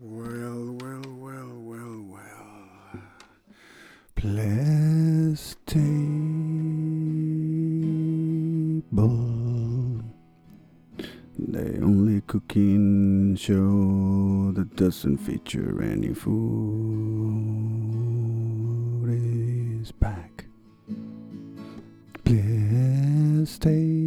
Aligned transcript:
Well, 0.00 0.76
well, 0.80 1.02
well, 1.18 1.58
well, 1.58 2.02
well. 2.06 3.02
Plastable. 4.14 5.64
The 11.36 11.80
only 11.82 12.20
cooking 12.28 13.34
show 13.34 14.52
that 14.52 14.76
doesn't 14.76 15.18
feature 15.18 15.82
any 15.82 16.14
food 16.14 16.38
is 19.10 19.90
back. 19.90 20.44
Plastable. 22.22 23.97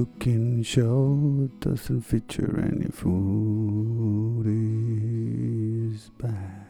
Cooking 0.00 0.62
show 0.62 1.50
doesn't 1.60 2.00
feature 2.00 2.58
any 2.58 2.88
food 2.88 4.46
is 4.46 6.08
back. 6.16 6.68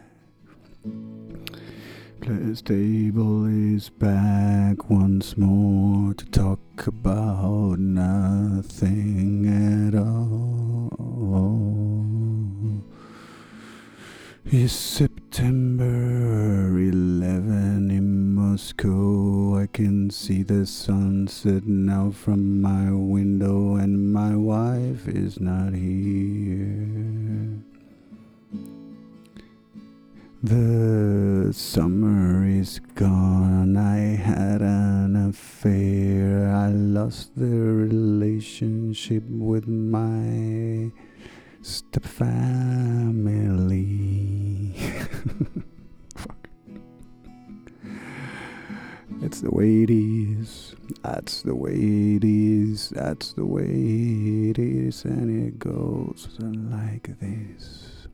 table 2.62 3.46
is 3.46 3.88
back 3.88 4.90
once 4.90 5.36
more 5.36 6.12
to 6.14 6.24
talk 6.26 6.88
about 6.88 7.78
nothing 7.78 9.46
at 9.46 9.94
all. 9.94 10.90
It's 14.44 14.72
September 14.72 15.86
11 16.76 17.92
in 17.92 18.34
Moscow. 18.34 19.19
See 20.10 20.42
the 20.42 20.66
sunset 20.66 21.66
now 21.66 22.10
from 22.10 22.60
my 22.60 22.90
window, 22.90 23.76
and 23.76 24.12
my 24.12 24.34
wife 24.34 25.06
is 25.06 25.38
not 25.38 25.72
here. 25.72 27.62
The 30.42 31.52
summer 31.52 32.44
is 32.44 32.80
gone. 32.96 33.76
I 33.76 34.16
had 34.16 34.62
an 34.62 35.14
affair. 35.14 36.50
I 36.56 36.70
lost 36.70 37.36
the 37.36 37.46
relationship 37.46 39.22
with 39.28 39.68
my 39.68 40.90
stepfamily. 41.62 42.50
It's 49.22 49.42
the 49.42 49.50
way 49.50 49.82
it 49.82 49.90
is. 49.90 50.74
That's 51.02 51.42
the 51.42 51.54
way 51.54 51.72
it 51.72 52.24
is. 52.24 52.88
That's 52.88 53.34
the 53.34 53.44
way 53.44 53.64
it 53.64 54.58
is. 54.58 55.04
And 55.04 55.46
it 55.46 55.58
goes 55.58 56.28
like 56.40 57.18
this. 57.20 58.08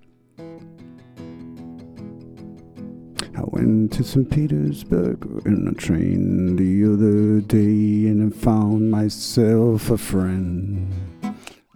I 3.37 3.43
went 3.45 3.93
to 3.93 4.03
St. 4.03 4.29
Petersburg 4.29 5.43
in 5.45 5.69
a 5.69 5.75
train 5.75 6.57
the 6.57 6.93
other 6.93 7.41
day 7.41 8.09
and 8.09 8.33
I 8.33 8.37
found 8.37 8.91
myself 8.91 9.91
a 9.91 9.99
friend. 9.99 10.93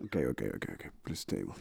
Okay, 0.06 0.24
okay, 0.24 0.46
okay, 0.46 0.72
okay. 0.72 0.88
Please 1.04 1.20
stable. 1.20 1.54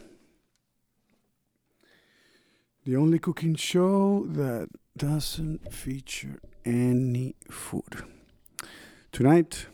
The 2.90 2.96
only 2.96 3.20
cooking 3.20 3.54
show 3.54 4.26
that 4.30 4.68
doesn't 4.96 5.72
feature 5.72 6.40
any 6.64 7.36
food. 7.48 8.02
Tonight, 9.12 9.66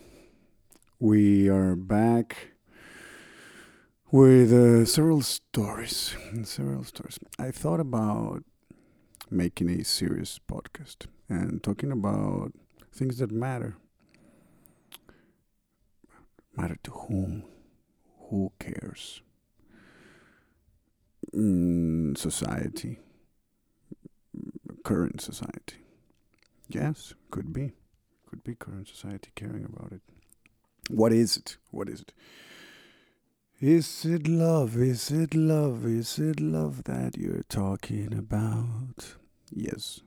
we 1.00 1.48
are 1.48 1.76
back 1.76 2.50
with 4.10 4.52
uh, 4.52 4.84
several 4.84 5.22
stories. 5.22 6.14
Several 6.44 6.84
stories. 6.84 7.18
I 7.38 7.52
thought 7.52 7.80
about 7.80 8.44
making 9.30 9.70
a 9.70 9.82
serious 9.82 10.38
podcast 10.38 11.06
and 11.26 11.62
talking 11.62 11.92
about 11.92 12.52
things 12.92 13.16
that 13.20 13.30
matter. 13.30 13.78
Matter 16.54 16.76
to 16.82 16.90
whom? 16.90 17.44
Who 18.28 18.52
cares? 18.58 19.22
Mm, 21.34 22.18
society. 22.18 22.98
Current 24.86 25.20
society. 25.20 25.78
Yes, 26.68 27.14
could 27.32 27.52
be. 27.52 27.72
Could 28.30 28.44
be 28.44 28.54
current 28.54 28.86
society 28.86 29.30
caring 29.34 29.64
about 29.64 29.90
it. 29.90 30.00
What 30.88 31.12
is 31.12 31.36
it? 31.36 31.56
What 31.72 31.88
is 31.88 32.02
it? 32.02 32.12
Is 33.60 34.04
it 34.04 34.28
love? 34.28 34.76
Is 34.76 35.10
it 35.10 35.34
love? 35.34 35.84
Is 35.84 36.20
it 36.20 36.38
love 36.38 36.84
that 36.84 37.16
you're 37.16 37.42
talking 37.48 38.14
about? 38.16 39.16
Yes, 39.50 40.02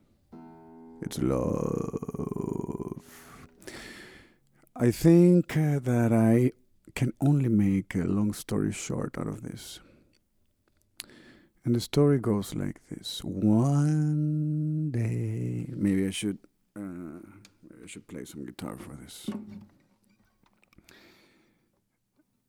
it's 1.02 1.18
love. 1.18 3.04
I 4.74 4.90
think 4.90 5.58
uh, 5.58 5.78
that 5.80 6.10
I 6.10 6.52
can 6.94 7.12
only 7.20 7.50
make 7.50 7.94
a 7.94 8.04
long 8.04 8.32
story 8.32 8.72
short 8.72 9.18
out 9.18 9.26
of 9.26 9.42
this. 9.42 9.80
And 11.70 11.76
the 11.76 11.80
story 11.80 12.18
goes 12.18 12.56
like 12.56 12.80
this 12.88 13.22
One 13.22 14.90
day, 14.90 15.72
maybe 15.76 16.04
I 16.04 16.10
should, 16.10 16.38
uh, 16.74 16.80
maybe 17.62 17.84
I 17.84 17.86
should 17.86 18.08
play 18.08 18.24
some 18.24 18.44
guitar 18.44 18.76
for 18.76 18.96
this. 18.96 19.30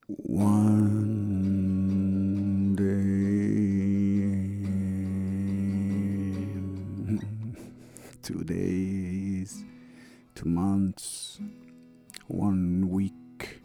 One 0.07 0.73
day, 2.73 2.81
two 8.23 8.43
days, 8.43 9.63
two 10.33 10.49
months, 10.49 11.39
one 12.25 12.89
week, 12.89 13.61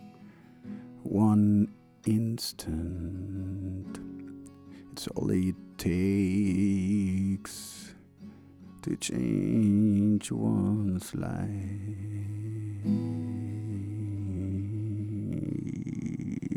one 1.02 1.72
instant. 2.04 3.98
It's 4.96 5.08
all 5.08 5.30
it 5.30 5.54
takes 5.76 7.52
to 8.80 8.96
change 8.96 10.32
one's 10.32 11.14
life. 11.14 11.36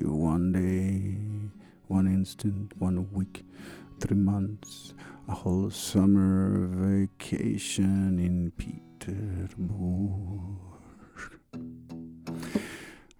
One 0.05 0.53
day, 0.53 1.17
one 1.89 2.07
instant, 2.07 2.71
one 2.79 3.11
week, 3.11 3.43
three 3.99 4.15
months, 4.15 4.93
a 5.27 5.33
whole 5.33 5.69
summer 5.69 6.65
vacation 6.71 8.19
in 8.19 8.51
Petersburg. 8.51 9.67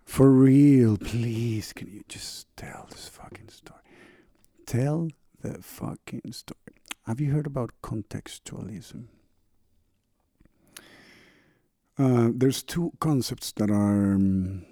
For 0.06 0.32
real, 0.32 0.96
please, 0.96 1.74
can 1.74 1.92
you 1.92 2.04
just 2.08 2.48
tell 2.56 2.88
this 2.90 3.10
fucking 3.10 3.50
story? 3.50 3.80
Tell 4.70 5.10
the 5.42 5.64
fucking 5.64 6.32
story. 6.32 6.76
Have 7.08 7.20
you 7.20 7.32
heard 7.32 7.48
about 7.48 7.72
contextualism? 7.82 9.06
Uh, 11.98 12.30
there's 12.32 12.62
two 12.62 12.92
concepts 13.00 13.52
that 13.54 13.72
are 13.72 14.14
um, 14.14 14.68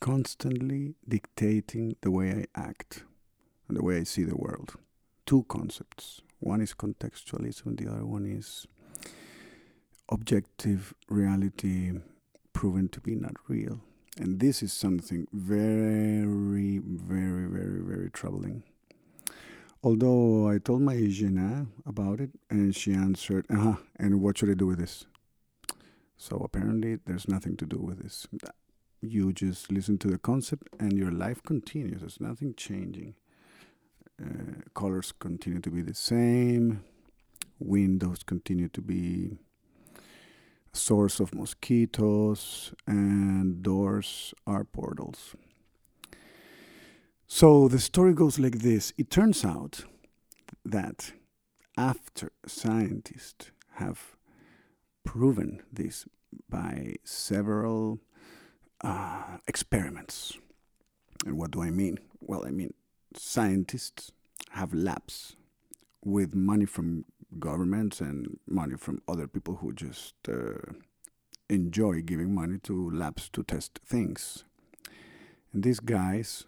constantly 0.00 0.94
dictating 1.06 1.96
the 2.00 2.10
way 2.10 2.30
I 2.54 2.58
act 2.58 3.04
and 3.68 3.76
the 3.76 3.84
way 3.84 3.98
I 3.98 4.04
see 4.04 4.24
the 4.24 4.38
world. 4.38 4.72
Two 5.26 5.44
concepts. 5.50 6.22
One 6.38 6.62
is 6.62 6.72
contextualism, 6.72 7.76
the 7.76 7.92
other 7.92 8.06
one 8.06 8.24
is 8.24 8.66
objective 10.08 10.94
reality 11.10 11.92
proven 12.54 12.88
to 12.88 13.02
be 13.02 13.16
not 13.16 13.34
real. 13.48 13.82
And 14.20 14.38
this 14.38 14.62
is 14.62 14.70
something 14.74 15.26
very, 15.32 16.78
very, 16.78 17.46
very, 17.46 17.80
very 17.80 18.10
troubling. 18.10 18.64
Although 19.82 20.46
I 20.46 20.58
told 20.58 20.82
my 20.82 20.94
Jena 21.06 21.66
about 21.86 22.20
it, 22.20 22.30
and 22.50 22.76
she 22.76 22.92
answered, 22.92 23.46
"Uh 23.48 23.56
huh." 23.56 23.76
And 23.96 24.20
what 24.20 24.36
should 24.36 24.50
I 24.50 24.54
do 24.54 24.66
with 24.66 24.78
this? 24.78 25.06
So 26.18 26.36
apparently, 26.36 26.98
there's 27.06 27.28
nothing 27.28 27.56
to 27.56 27.64
do 27.64 27.78
with 27.78 28.02
this. 28.02 28.26
You 29.00 29.32
just 29.32 29.72
listen 29.72 29.96
to 29.98 30.08
the 30.08 30.18
concept, 30.18 30.68
and 30.78 30.92
your 30.92 31.10
life 31.10 31.42
continues. 31.42 32.00
There's 32.00 32.20
nothing 32.20 32.52
changing. 32.54 33.14
Uh, 34.22 34.60
colors 34.74 35.12
continue 35.18 35.60
to 35.60 35.70
be 35.70 35.80
the 35.80 35.94
same. 35.94 36.84
Windows 37.58 38.22
continue 38.22 38.68
to 38.68 38.82
be 38.82 39.38
source 40.72 41.20
of 41.20 41.34
mosquitoes, 41.34 42.72
and 42.86 43.62
doors 43.62 44.34
are 44.46 44.64
portals. 44.64 45.34
So 47.26 47.68
the 47.68 47.78
story 47.78 48.12
goes 48.14 48.38
like 48.38 48.58
this 48.58 48.92
it 48.98 49.10
turns 49.10 49.44
out 49.44 49.84
that 50.64 51.12
after 51.76 52.32
scientists 52.46 53.50
have 53.74 54.16
proven 55.04 55.62
this 55.72 56.06
by 56.48 56.96
several 57.04 58.00
uh, 58.82 59.38
experiments, 59.46 60.36
And 61.26 61.36
what 61.36 61.50
do 61.50 61.62
I 61.62 61.70
mean? 61.70 61.98
Well, 62.20 62.44
I 62.46 62.50
mean, 62.50 62.72
scientists 63.14 64.12
have 64.50 64.72
labs 64.74 65.36
with 66.04 66.34
money 66.34 66.64
from 66.66 67.04
governments 67.38 68.00
and 68.00 68.38
money 68.46 68.76
from 68.76 69.02
other 69.06 69.26
people 69.26 69.56
who 69.56 69.72
just 69.72 70.14
uh, 70.28 70.72
enjoy 71.48 72.00
giving 72.02 72.34
money 72.34 72.58
to 72.64 72.90
labs 72.90 73.28
to 73.30 73.42
test 73.42 73.78
things. 73.84 74.44
And 75.52 75.62
these 75.62 75.80
guys, 75.80 76.46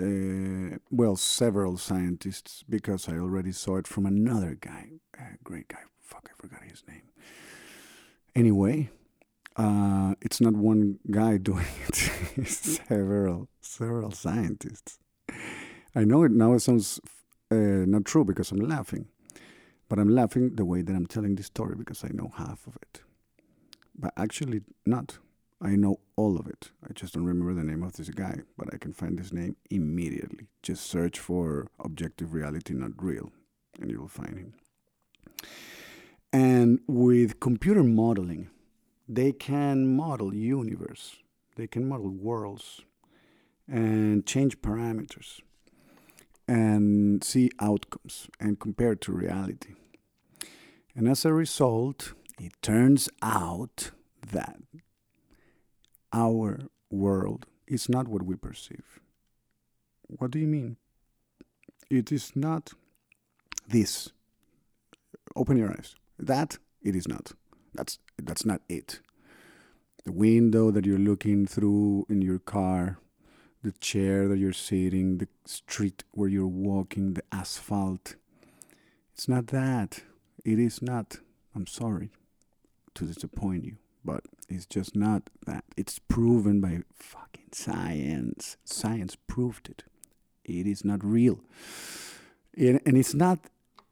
uh, 0.00 0.78
well, 0.90 1.16
several 1.16 1.76
scientists, 1.76 2.64
because 2.68 3.08
I 3.08 3.12
already 3.18 3.52
saw 3.52 3.76
it 3.76 3.86
from 3.86 4.06
another 4.06 4.56
guy, 4.58 4.88
a 5.18 5.36
great 5.44 5.68
guy. 5.68 5.82
Fuck, 6.00 6.30
I 6.30 6.40
forgot 6.40 6.62
his 6.62 6.82
name. 6.88 7.02
Anyway, 8.34 8.90
uh, 9.56 10.14
it's 10.22 10.40
not 10.40 10.54
one 10.54 10.98
guy 11.10 11.36
doing 11.50 11.66
it; 11.88 12.10
it's 12.36 12.80
several, 12.88 13.48
several 13.60 14.10
scientists. 14.12 14.98
I 15.94 16.04
know 16.04 16.22
it 16.22 16.32
now. 16.32 16.54
It 16.54 16.60
sounds 16.60 17.00
uh, 17.50 17.84
not 17.86 18.06
true 18.06 18.24
because 18.24 18.50
I'm 18.50 18.60
laughing, 18.60 19.08
but 19.92 19.98
I'm 19.98 20.08
laughing 20.08 20.54
the 20.54 20.64
way 20.64 20.80
that 20.80 20.96
I'm 20.96 21.04
telling 21.04 21.34
this 21.34 21.48
story 21.48 21.74
because 21.76 22.02
I 22.02 22.08
know 22.14 22.32
half 22.38 22.66
of 22.66 22.76
it, 22.76 23.02
but 23.94 24.14
actually 24.16 24.62
not. 24.86 25.18
I 25.60 25.76
know 25.76 25.96
all 26.16 26.38
of 26.38 26.46
it. 26.46 26.70
I 26.82 26.94
just 26.94 27.12
don't 27.12 27.26
remember 27.26 27.52
the 27.52 27.62
name 27.62 27.82
of 27.82 27.92
this 27.92 28.08
guy, 28.08 28.36
but 28.56 28.72
I 28.72 28.78
can 28.78 28.94
find 28.94 29.18
his 29.18 29.34
name 29.34 29.56
immediately. 29.68 30.46
Just 30.62 30.86
search 30.86 31.18
for 31.18 31.68
objective 31.78 32.32
reality, 32.32 32.72
not 32.72 32.92
real, 32.96 33.32
and 33.82 33.90
you'll 33.90 34.08
find 34.08 34.38
him. 34.38 34.54
And 36.32 36.80
with 36.86 37.38
computer 37.38 37.84
modeling, 37.84 38.48
they 39.06 39.30
can 39.30 39.94
model 39.94 40.34
universe, 40.34 41.16
they 41.56 41.66
can 41.66 41.86
model 41.86 42.08
worlds, 42.08 42.80
and 43.68 44.24
change 44.24 44.62
parameters, 44.62 45.42
and 46.48 47.22
see 47.22 47.50
outcomes 47.60 48.30
and 48.40 48.58
compare 48.58 48.94
to 48.94 49.12
reality. 49.12 49.74
And 50.94 51.08
as 51.08 51.24
a 51.24 51.32
result, 51.32 52.12
it 52.38 52.52
turns 52.60 53.08
out 53.22 53.90
that 54.30 54.60
our 56.12 56.60
world 56.90 57.46
is 57.66 57.88
not 57.88 58.08
what 58.08 58.22
we 58.22 58.36
perceive. 58.36 59.00
What 60.02 60.30
do 60.30 60.38
you 60.38 60.46
mean? 60.46 60.76
It 61.88 62.12
is 62.12 62.32
not 62.34 62.72
this. 63.66 64.10
Open 65.34 65.56
your 65.56 65.70
eyes. 65.70 65.94
That 66.18 66.58
it 66.82 66.94
is 66.94 67.08
not. 67.08 67.32
That's 67.74 67.98
that's 68.22 68.44
not 68.44 68.60
it. 68.68 69.00
The 70.04 70.12
window 70.12 70.70
that 70.70 70.84
you're 70.84 70.98
looking 70.98 71.46
through 71.46 72.06
in 72.08 72.22
your 72.22 72.38
car, 72.38 72.98
the 73.62 73.72
chair 73.72 74.28
that 74.28 74.38
you're 74.38 74.52
sitting, 74.52 75.18
the 75.18 75.28
street 75.46 76.04
where 76.10 76.28
you're 76.28 76.46
walking, 76.46 77.14
the 77.14 77.22
asphalt. 77.32 78.16
It's 79.14 79.28
not 79.28 79.46
that. 79.48 80.02
It 80.44 80.58
is 80.58 80.82
not. 80.82 81.18
I'm 81.54 81.66
sorry 81.66 82.10
to 82.94 83.04
disappoint 83.04 83.64
you 83.64 83.76
but 84.04 84.24
it's 84.48 84.66
just 84.66 84.96
not 84.96 85.30
that. 85.46 85.64
It's 85.76 85.98
proven 85.98 86.60
by 86.60 86.80
fucking 86.94 87.50
science. 87.52 88.56
Science 88.64 89.16
proved 89.26 89.68
it. 89.68 89.84
It 90.44 90.66
is 90.66 90.84
not 90.84 91.04
real. 91.04 91.40
And, 92.56 92.80
it's 92.84 93.14
not 93.14 93.38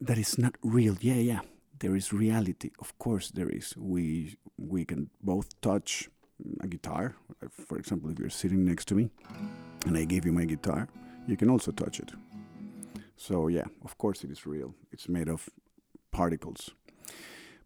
that 0.00 0.18
it's 0.18 0.38
not 0.38 0.56
real. 0.62 0.96
Yeah, 1.00 1.14
yeah. 1.14 1.40
There 1.78 1.96
is 1.96 2.12
reality. 2.12 2.70
Of 2.78 2.98
course, 2.98 3.30
there 3.30 3.48
is. 3.48 3.74
We 3.76 4.36
we 4.58 4.84
can 4.84 5.08
both 5.22 5.48
touch 5.62 6.10
a 6.60 6.66
guitar. 6.66 7.14
For 7.50 7.78
example, 7.78 8.10
if 8.10 8.18
you're 8.18 8.28
sitting 8.28 8.64
next 8.64 8.86
to 8.88 8.94
me 8.94 9.08
and 9.86 9.96
I 9.96 10.04
give 10.04 10.26
you 10.26 10.32
my 10.32 10.44
guitar, 10.44 10.88
you 11.26 11.36
can 11.36 11.48
also 11.48 11.70
touch 11.72 12.00
it. 12.00 12.12
So 13.16 13.48
yeah, 13.48 13.64
of 13.82 13.96
course 13.96 14.24
it 14.24 14.30
is 14.30 14.46
real. 14.46 14.74
It's 14.92 15.08
made 15.08 15.28
of 15.28 15.48
particles 16.12 16.70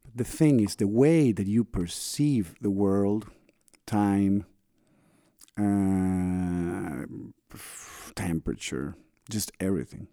But 0.04 0.16
the 0.16 0.24
thing 0.24 0.60
is 0.60 0.76
the 0.76 0.86
way 0.88 1.32
that 1.32 1.46
you 1.46 1.64
perceive 1.64 2.54
the 2.60 2.70
world, 2.70 3.26
time, 3.86 4.46
uh, 5.58 7.06
temperature, 8.14 8.94
just 9.30 9.52
everything. 9.60 10.08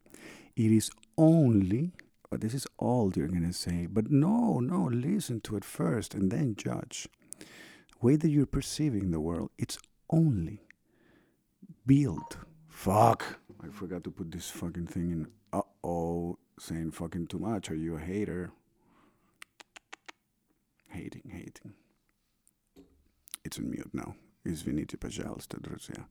It 0.56 0.72
is 0.72 0.92
only, 1.18 1.92
but 2.30 2.42
this 2.42 2.54
is 2.54 2.68
all 2.78 3.12
you're 3.16 3.28
going 3.28 3.48
to 3.48 3.54
say. 3.54 3.88
But 3.88 4.12
no, 4.12 4.60
no, 4.60 4.86
listen 4.86 5.42
to 5.42 5.56
it 5.58 5.66
first 5.66 6.14
and 6.14 6.32
then 6.32 6.56
judge. 6.56 7.08
Way 8.02 8.16
that 8.18 8.30
you're 8.30 8.46
perceiving 8.46 9.12
the 9.12 9.20
world, 9.20 9.52
it's 9.58 9.78
only 10.10 10.62
built. 11.86 12.38
Fuck. 12.68 13.40
I 13.64 13.68
forgot 13.70 14.04
to 14.06 14.12
put 14.12 14.32
this 14.32 14.50
fucking 14.50 14.88
thing 14.88 15.12
in. 15.12 15.28
Uh 15.54 15.62
oh, 15.84 16.38
saying 16.61 16.93
fucking 16.93 17.27
too 17.27 17.39
much. 17.39 17.71
Are 17.71 17.75
you 17.75 17.97
a 17.97 18.01
hater? 18.01 18.53
hating, 20.97 21.31
hating. 21.31 21.75
It's 23.45 23.59
on 23.59 23.71
mute 23.71 23.91
now. 23.93 24.15
Извините, 24.45 24.97
пожалуйста, 24.97 25.59
друзья. 25.61 26.07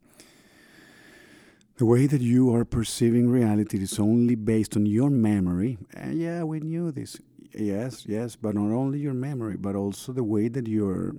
The 1.78 1.86
way 1.86 2.08
that 2.08 2.22
you 2.22 2.54
are 2.56 2.64
perceiving 2.64 3.30
reality 3.30 3.78
is 3.82 4.00
only 4.00 4.36
based 4.36 4.78
on 4.78 4.86
your 4.86 5.10
memory. 5.10 5.78
And 5.94 6.18
yeah, 6.18 6.44
we 6.44 6.60
knew 6.62 6.92
this. 6.92 7.18
Yes, 7.54 8.06
yes, 8.08 8.36
but 8.36 8.56
not 8.56 8.72
only 8.74 9.00
your 9.00 9.14
memory, 9.14 9.58
but 9.58 9.76
also 9.76 10.14
the 10.14 10.24
way 10.24 10.48
that 10.50 10.68
your 10.68 11.16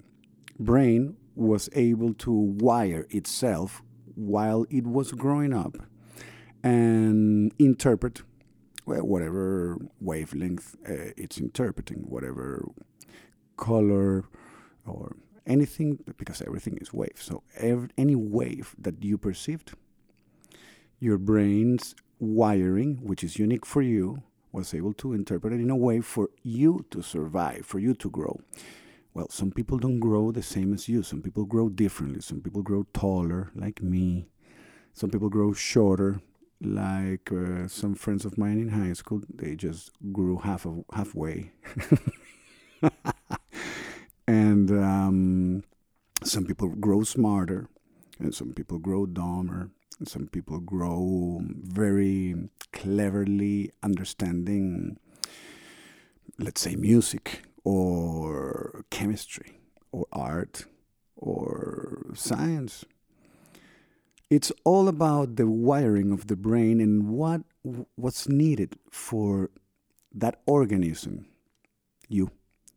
brain 0.58 1.16
was 1.34 1.68
able 1.74 2.14
to 2.14 2.32
wire 2.32 3.06
itself 3.10 3.82
while 4.14 4.64
it 4.70 4.86
was 4.86 5.12
growing 5.12 5.52
up 5.52 5.76
and 6.62 7.52
interpret 7.58 8.22
well, 8.85 9.03
whatever 9.03 9.77
wavelength 9.99 10.75
uh, 10.87 11.13
it's 11.17 11.37
interpreting, 11.37 11.99
whatever 12.07 12.67
color 13.57 14.25
or 14.85 15.15
anything 15.45 15.99
because 16.17 16.41
everything 16.41 16.77
is 16.81 16.93
wave. 16.93 17.17
So 17.19 17.43
any 17.97 18.15
wave 18.15 18.75
that 18.79 19.03
you 19.03 19.17
perceived, 19.17 19.73
your 20.99 21.17
brain's 21.17 21.95
wiring, 22.19 22.97
which 23.03 23.23
is 23.23 23.37
unique 23.37 23.65
for 23.65 23.81
you, 23.81 24.23
was 24.51 24.73
able 24.73 24.93
to 24.93 25.13
interpret 25.13 25.53
it 25.53 25.61
in 25.61 25.69
a 25.69 25.75
way 25.75 26.01
for 26.01 26.29
you 26.43 26.85
to 26.91 27.01
survive, 27.01 27.65
for 27.65 27.79
you 27.79 27.93
to 27.95 28.09
grow. 28.09 28.39
Well, 29.13 29.29
some 29.29 29.51
people 29.51 29.77
don't 29.77 29.99
grow 29.99 30.31
the 30.31 30.43
same 30.43 30.73
as 30.73 30.87
you. 30.87 31.03
Some 31.03 31.21
people 31.21 31.45
grow 31.45 31.69
differently. 31.69 32.21
Some 32.21 32.41
people 32.41 32.61
grow 32.61 32.85
taller, 32.93 33.51
like 33.55 33.81
me. 33.81 34.27
Some 34.93 35.09
people 35.09 35.29
grow 35.29 35.53
shorter, 35.53 36.21
like 36.61 37.31
uh, 37.31 37.67
some 37.67 37.95
friends 37.95 38.25
of 38.25 38.37
mine 38.37 38.59
in 38.59 38.69
high 38.69 38.93
school. 38.93 39.21
They 39.33 39.55
just 39.55 39.91
grew 40.11 40.37
half 40.37 40.65
of 40.65 40.83
halfway. 40.93 41.51
and 44.27 44.71
um, 44.71 45.63
some 46.23 46.45
people 46.45 46.69
grow 46.69 47.03
smarter, 47.03 47.67
and 48.19 48.33
some 48.33 48.53
people 48.53 48.77
grow 48.77 49.05
dumber, 49.05 49.71
and 49.99 50.07
some 50.07 50.27
people 50.27 50.59
grow 50.59 51.41
very 51.43 52.35
cleverly 52.71 53.71
understanding, 53.83 54.97
let's 56.37 56.61
say, 56.61 56.75
music 56.75 57.43
or 57.63 58.85
chemistry 58.89 59.59
or 59.91 60.05
art 60.11 60.65
or 61.15 62.11
science. 62.13 62.85
It's 64.31 64.49
all 64.63 64.87
about 64.87 65.35
the 65.35 65.45
wiring 65.45 66.13
of 66.13 66.27
the 66.27 66.37
brain 66.37 66.79
and 66.79 67.09
what 67.09 67.41
what's 67.97 68.29
needed 68.29 68.77
for 68.89 69.49
that 70.13 70.39
organism, 70.45 71.25
you, 72.07 72.31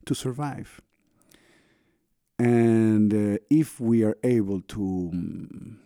to 0.05 0.17
survive. 0.17 0.81
And 2.41 3.15
uh, 3.15 3.39
if 3.49 3.79
we 3.79 4.03
are 4.03 4.17
able 4.25 4.63
to, 4.63 5.11
um, 5.13 5.79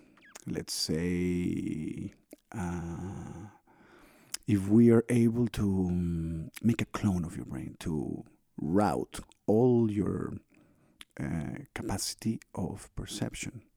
let's 0.47 0.73
say, 0.73 2.15
uh, 2.51 3.51
if 4.47 4.69
we 4.69 4.91
are 4.91 5.05
able 5.11 5.49
to 5.49 5.65
um, 5.91 6.51
make 6.63 6.81
a 6.81 6.87
clone 6.87 7.27
of 7.27 7.37
your 7.37 7.45
brain, 7.45 7.77
to 7.81 8.25
route 8.57 9.21
all 9.47 9.93
your 9.93 10.33
uh, 11.21 11.59
capacity 11.75 12.41
of 12.55 12.89
perception 12.97 13.68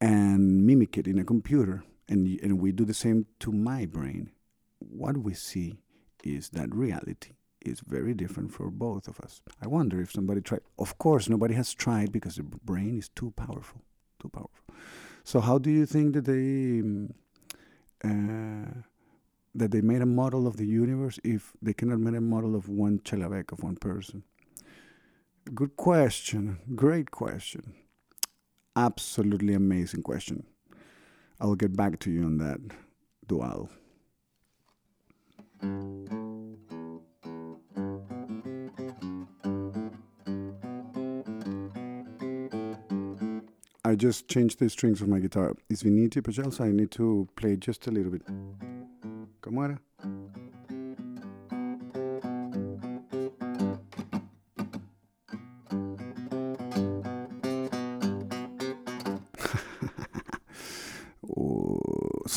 and 0.00 0.66
mimic 0.66 0.96
it 0.96 1.06
in 1.06 1.18
a 1.18 1.24
computer, 1.24 1.84
and, 2.08 2.26
and 2.40 2.60
we 2.60 2.72
do 2.72 2.84
the 2.84 2.94
same 2.94 3.26
to 3.40 3.52
my 3.52 3.86
brain, 3.86 4.30
what 4.78 5.18
we 5.18 5.34
see 5.34 5.78
is 6.24 6.50
that 6.50 6.74
reality 6.74 7.32
is 7.60 7.80
very 7.80 8.14
different 8.14 8.52
for 8.52 8.70
both 8.70 9.08
of 9.08 9.20
us. 9.20 9.40
I 9.60 9.66
wonder 9.66 10.00
if 10.00 10.12
somebody 10.12 10.40
tried. 10.40 10.60
Of 10.78 10.98
course, 10.98 11.28
nobody 11.28 11.54
has 11.54 11.74
tried 11.74 12.12
because 12.12 12.36
the 12.36 12.42
brain 12.42 12.98
is 12.98 13.08
too 13.08 13.32
powerful. 13.36 13.82
Too 14.20 14.28
powerful. 14.28 14.64
So, 15.24 15.40
how 15.40 15.58
do 15.58 15.70
you 15.70 15.86
think 15.86 16.14
that 16.14 16.24
they 16.24 16.80
um, 16.80 17.14
uh, 18.04 18.80
that 19.54 19.72
they 19.72 19.80
made 19.80 20.02
a 20.02 20.06
model 20.06 20.46
of 20.46 20.56
the 20.56 20.66
universe 20.66 21.18
if 21.24 21.52
they 21.60 21.72
cannot 21.72 21.98
make 21.98 22.14
a 22.16 22.20
model 22.20 22.54
of 22.54 22.68
one 22.68 23.00
Chelabek 23.00 23.52
of 23.52 23.62
one 23.62 23.76
person? 23.76 24.22
Good 25.54 25.76
question. 25.76 26.58
Great 26.74 27.10
question. 27.10 27.74
Absolutely 28.78 29.54
amazing 29.54 30.04
question. 30.04 30.44
I'll 31.40 31.56
get 31.56 31.76
back 31.76 31.98
to 31.98 32.12
you 32.12 32.22
on 32.22 32.38
that 32.38 32.60
dual. 33.26 33.68
I 43.84 43.96
just 43.96 44.28
changed 44.28 44.60
the 44.60 44.70
strings 44.70 45.02
of 45.02 45.08
my 45.08 45.18
guitar. 45.18 45.54
It's 45.68 45.82
Viniti 45.82 46.22
Pachel, 46.22 46.54
so 46.54 46.62
I 46.62 46.70
need 46.70 46.92
to 46.92 47.26
play 47.34 47.56
just 47.56 47.88
a 47.88 47.90
little 47.90 48.12
bit. 48.12 48.22
¿Cómo? 49.42 49.76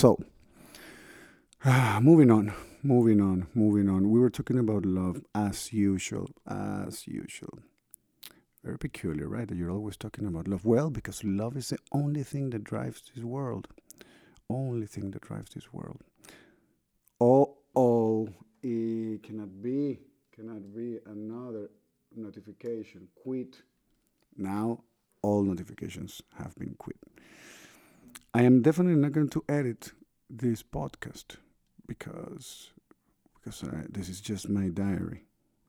So, 0.01 0.17
moving 2.01 2.31
on, 2.31 2.51
moving 2.81 3.21
on, 3.21 3.45
moving 3.53 3.87
on. 3.87 4.09
We 4.09 4.19
were 4.19 4.31
talking 4.31 4.57
about 4.57 4.83
love 4.83 5.21
as 5.35 5.71
usual, 5.71 6.27
as 6.47 7.07
usual. 7.07 7.59
Very 8.63 8.79
peculiar, 8.79 9.27
right? 9.27 9.47
That 9.47 9.57
you're 9.59 9.69
always 9.69 9.97
talking 9.97 10.25
about 10.25 10.47
love. 10.47 10.65
Well, 10.65 10.89
because 10.89 11.23
love 11.23 11.55
is 11.55 11.69
the 11.69 11.77
only 11.91 12.23
thing 12.23 12.49
that 12.49 12.63
drives 12.63 13.03
this 13.13 13.23
world. 13.23 13.67
Only 14.49 14.87
thing 14.87 15.11
that 15.11 15.21
drives 15.21 15.53
this 15.53 15.71
world. 15.71 16.01
Oh, 17.19 17.57
oh, 17.75 18.27
it 18.63 19.21
cannot 19.21 19.61
be, 19.61 19.99
cannot 20.35 20.73
be 20.75 20.97
another 21.05 21.69
notification. 22.15 23.07
Quit. 23.13 23.61
Now 24.35 24.83
all 25.21 25.43
notifications 25.43 26.23
have 26.39 26.55
been 26.55 26.73
quit. 26.79 26.97
I 28.33 28.43
am 28.43 28.61
definitely 28.61 28.95
not 28.95 29.11
going 29.11 29.29
to 29.29 29.43
edit 29.49 29.91
this 30.29 30.63
podcast 30.63 31.35
because 31.85 32.71
because 33.35 33.63
I, 33.63 33.83
this 33.89 34.07
is 34.07 34.21
just 34.21 34.47
my 34.47 34.69
diary. 34.69 35.25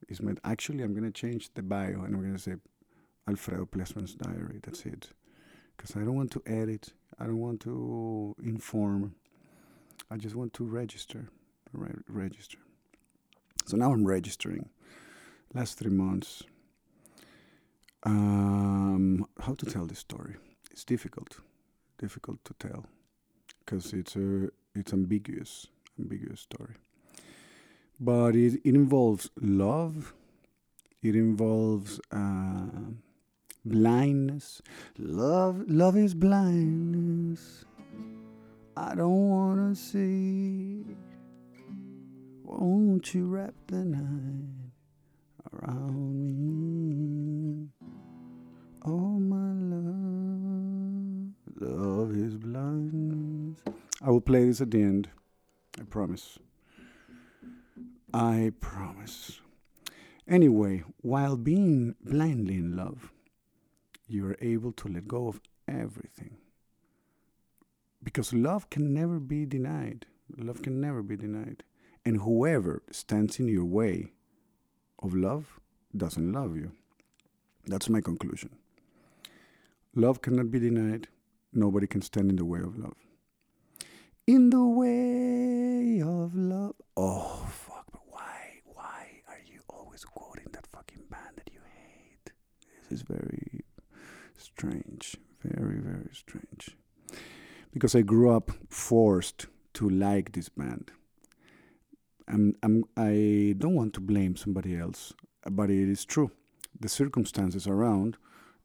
It's 0.07 0.21
my 0.21 0.33
actually 0.45 0.83
I'm 0.83 0.93
going 0.93 1.11
to 1.11 1.11
change 1.11 1.53
the 1.55 1.61
bio 1.61 2.03
and 2.03 2.15
I'm 2.15 2.21
going 2.21 2.33
to 2.33 2.39
say 2.39 2.55
Alfredo 3.27 3.65
Plesman's 3.65 4.15
diary. 4.15 4.59
That's 4.63 4.85
it. 4.85 5.09
Because 5.75 5.97
I 5.97 5.99
don't 5.99 6.15
want 6.15 6.31
to 6.31 6.43
edit. 6.45 6.93
I 7.19 7.25
don't 7.25 7.39
want 7.39 7.59
to 7.61 8.33
inform. 8.41 9.15
I 10.09 10.15
just 10.15 10.35
want 10.35 10.53
to 10.53 10.63
register. 10.63 11.27
Re- 11.73 11.91
register. 12.07 12.59
So 13.65 13.75
now 13.75 13.91
I'm 13.91 14.05
registering. 14.05 14.69
Last 15.53 15.79
three 15.79 15.91
months. 15.91 16.43
Um, 18.03 19.25
how 19.41 19.53
to 19.55 19.65
tell 19.65 19.85
this 19.85 19.99
story? 19.99 20.35
It's 20.71 20.85
difficult. 20.85 21.39
Difficult 22.03 22.43
to 22.43 22.53
tell 22.59 22.85
because 23.59 23.93
it's 23.93 24.15
a 24.17 24.49
it's 24.75 24.91
ambiguous 24.91 25.67
ambiguous 25.97 26.41
story. 26.41 26.75
But 27.99 28.35
it, 28.35 28.59
it 28.65 28.75
involves 28.75 29.29
love. 29.39 30.13
It 31.01 31.15
involves. 31.15 32.01
Uh, 32.11 32.93
blindness. 33.65 34.61
Love, 34.97 35.63
love 35.67 35.97
is 35.97 36.13
blindness. 36.13 37.65
I 38.75 38.95
don't 38.95 39.29
wanna 39.29 39.75
see. 39.75 40.83
Won't 42.43 43.13
you 43.13 43.27
wrap 43.27 43.53
the 43.67 43.85
night 43.85 44.71
around 45.53 46.89
me? 46.89 47.69
Oh 48.85 49.19
my 49.19 49.53
love, 49.75 50.22
love 51.63 52.11
is 52.15 52.35
blindness. 52.35 53.57
I 54.01 54.09
will 54.09 54.21
play 54.21 54.45
this 54.45 54.61
at 54.61 54.71
the 54.71 54.81
end. 54.81 55.09
I 55.79 55.83
promise. 55.83 56.39
I 58.13 58.51
promise. 58.59 59.39
Anyway, 60.27 60.83
while 61.01 61.35
being 61.35 61.95
blindly 62.03 62.55
in 62.55 62.75
love, 62.75 63.11
you 64.07 64.27
are 64.27 64.37
able 64.41 64.71
to 64.73 64.87
let 64.87 65.07
go 65.07 65.27
of 65.27 65.41
everything. 65.67 66.37
Because 68.03 68.33
love 68.33 68.69
can 68.69 68.93
never 68.93 69.19
be 69.19 69.45
denied. 69.45 70.05
Love 70.37 70.61
can 70.61 70.79
never 70.79 71.01
be 71.01 71.15
denied. 71.15 71.63
And 72.05 72.17
whoever 72.17 72.83
stands 72.91 73.39
in 73.39 73.47
your 73.47 73.65
way 73.65 74.11
of 75.01 75.13
love 75.13 75.59
doesn't 75.95 76.31
love 76.31 76.55
you. 76.55 76.73
That's 77.65 77.89
my 77.89 78.01
conclusion. 78.01 78.49
Love 79.95 80.21
cannot 80.21 80.51
be 80.51 80.59
denied. 80.59 81.07
Nobody 81.53 81.85
can 81.87 82.01
stand 82.01 82.29
in 82.29 82.35
the 82.35 82.45
way 82.45 82.59
of 82.59 82.77
love. 82.77 82.95
In 84.25 84.49
the 84.49 84.63
way 84.65 86.01
of 86.01 86.35
love. 86.35 86.75
Oh, 86.97 87.45
fuck, 87.49 87.85
but 87.91 88.01
why? 88.07 88.61
Why 88.65 89.21
are 89.27 89.39
you 89.45 89.59
always 89.69 90.03
quoting 90.03 90.47
that 90.53 90.65
fucking 90.67 91.03
band 91.11 91.35
that 91.35 91.51
you 91.53 91.59
hate? 91.61 92.31
This 92.89 92.99
is 92.99 93.01
very 93.03 93.61
strange. 94.37 95.15
Very, 95.43 95.79
very 95.79 96.09
strange. 96.13 96.75
Because 97.71 97.95
I 97.95 98.01
grew 98.01 98.31
up 98.31 98.51
forced 98.69 99.47
to 99.73 99.89
like 99.89 100.31
this 100.31 100.49
band. 100.49 100.91
I'm, 102.27 102.55
I'm, 102.63 102.85
I 102.97 103.55
don't 103.57 103.75
want 103.75 103.93
to 103.95 104.01
blame 104.01 104.35
somebody 104.37 104.75
else, 104.77 105.13
but 105.51 105.69
it 105.69 105.89
is 105.89 106.05
true. 106.05 106.31
The 106.79 106.89
circumstances 106.89 107.67
around. 107.67 108.17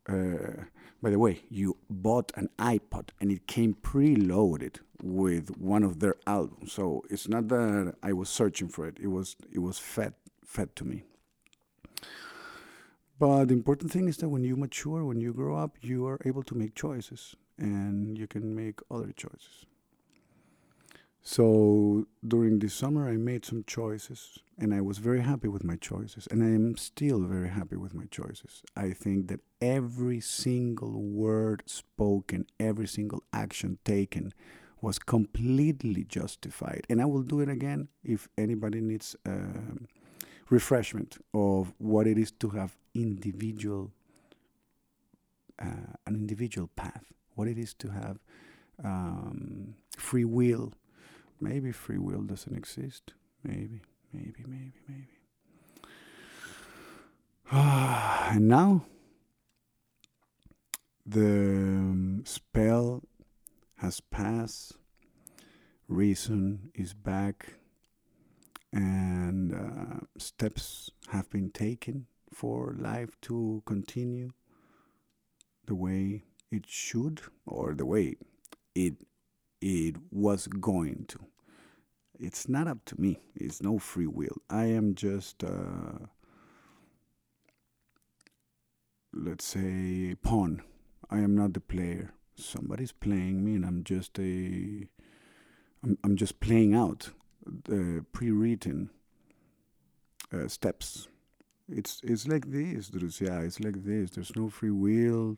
Uh, 0.09 0.65
by 1.01 1.11
the 1.11 1.19
way, 1.19 1.43
you 1.49 1.77
bought 1.89 2.33
an 2.35 2.49
iPod 2.59 3.11
and 3.21 3.31
it 3.31 3.47
came 3.47 3.75
preloaded 3.75 4.77
with 5.03 5.57
one 5.57 5.85
of 5.85 6.01
their 6.01 6.17
albums. 6.27 6.73
So 6.73 7.05
it's 7.09 7.29
not 7.29 7.49
that 7.49 7.95
I 8.03 8.13
was 8.13 8.29
searching 8.29 8.69
for 8.69 8.87
it. 8.87 8.99
It 9.01 9.09
was 9.09 9.37
it 9.53 9.61
was 9.61 9.79
fed 9.79 10.15
fed 10.45 10.75
to 10.77 10.85
me. 10.85 11.05
But 13.19 13.47
the 13.47 13.55
important 13.55 13.91
thing 13.93 14.09
is 14.09 14.17
that 14.19 14.29
when 14.29 14.45
you 14.45 14.57
mature, 14.57 15.05
when 15.05 15.21
you 15.21 15.33
grow 15.33 15.57
up, 15.57 15.77
you 15.81 16.07
are 16.07 16.21
able 16.25 16.43
to 16.45 16.55
make 16.55 16.75
choices 16.75 17.35
and 17.59 18.17
you 18.17 18.29
can 18.29 18.55
make 18.55 18.79
other 18.91 19.13
choices. 19.13 19.67
So 21.21 22.07
during 22.27 22.61
this 22.61 22.75
summer, 22.75 23.09
I 23.09 23.17
made 23.17 23.45
some 23.45 23.65
choices 23.67 24.39
and 24.59 24.75
I 24.75 24.81
was 24.81 24.99
very 24.99 25.21
happy 25.21 25.49
with 25.49 25.65
my 25.65 25.77
choices. 25.77 26.27
And 26.31 26.43
I 26.43 26.49
am 26.49 26.77
still 26.77 27.21
very 27.21 27.49
happy 27.49 27.77
with 27.77 27.95
my 27.95 28.07
choices. 28.11 28.63
I 28.77 28.91
think 28.91 29.29
that 29.29 29.41
every 29.61 30.21
single 30.21 31.01
word 31.01 31.63
spoken, 31.67 32.47
every 32.59 32.89
single 32.89 33.23
action 33.33 33.79
taken 33.85 34.35
was 34.81 34.99
completely 34.99 36.05
justified. 36.05 36.87
And 36.91 37.01
I 37.01 37.05
will 37.05 37.23
do 37.23 37.41
it 37.41 37.49
again 37.49 37.89
if 38.03 38.29
anybody 38.37 38.81
needs. 38.81 39.15
Uh, 39.25 39.87
refreshment 40.51 41.19
of 41.35 41.73
what 41.79 42.07
it 42.07 42.17
is 42.17 42.31
to 42.31 42.51
have 42.51 42.77
individual 42.95 43.93
uh, 45.61 45.93
an 46.07 46.15
individual 46.15 46.69
path 46.77 47.05
what 47.35 47.49
it 47.49 47.59
is 47.59 47.75
to 47.75 47.89
have 47.91 48.19
um, 48.83 49.75
free 49.97 50.25
will 50.25 50.73
maybe 51.41 51.73
free 51.73 51.99
will 51.99 52.23
doesn't 52.23 52.57
exist 52.57 53.13
maybe 53.43 53.83
maybe 54.13 54.45
maybe 54.47 54.81
maybe. 54.89 55.19
And 58.31 58.49
now 58.49 58.85
the 61.07 61.21
um, 61.21 62.23
spell 62.27 63.03
has 63.77 64.01
passed. 64.01 64.75
Reason 65.89 66.71
is 66.75 66.93
back. 66.93 67.55
And 68.71 69.55
uh, 69.55 70.01
steps 70.19 70.91
have 71.09 71.31
been 71.31 71.51
taken 71.51 72.07
for 72.31 72.75
life 72.79 73.19
to 73.23 73.63
continue 73.65 74.33
the 75.65 75.75
way 75.75 76.25
it 76.51 76.65
should 76.69 77.23
or 77.47 77.75
the 77.75 77.87
way 77.87 78.17
it 78.75 78.95
it 79.61 79.97
was 80.11 80.47
going 80.47 81.05
to 81.09 81.19
it's 82.19 82.49
not 82.49 82.67
up 82.67 82.85
to 82.85 83.01
me 83.01 83.21
it's 83.35 83.63
no 83.63 83.79
free 83.79 84.07
will 84.07 84.37
i 84.51 84.65
am 84.65 84.95
just 84.95 85.45
uh, 85.45 86.07
let's 89.13 89.45
say 89.45 90.15
pawn 90.23 90.63
i 91.11 91.19
am 91.19 91.35
not 91.35 91.53
the 91.55 91.61
player 91.61 92.13
somebody's 92.37 92.93
playing 92.93 93.45
me 93.45 93.55
and 93.55 93.65
i'm 93.65 93.83
just 93.85 94.19
a 94.19 94.87
i'm, 95.85 95.99
I'm 96.05 96.17
just 96.17 96.41
playing 96.41 96.75
out 96.75 97.11
the 97.65 98.05
pre-written 98.13 98.91
uh, 100.33 100.49
steps. 100.49 101.09
It's 101.69 102.01
it's 102.03 102.27
like 102.27 102.51
this, 102.51 102.91
Drusia. 102.91 103.45
It's 103.45 103.61
like 103.61 103.85
this. 103.85 104.11
There's 104.11 104.35
no 104.37 104.49
free 104.49 104.71
will. 104.71 105.37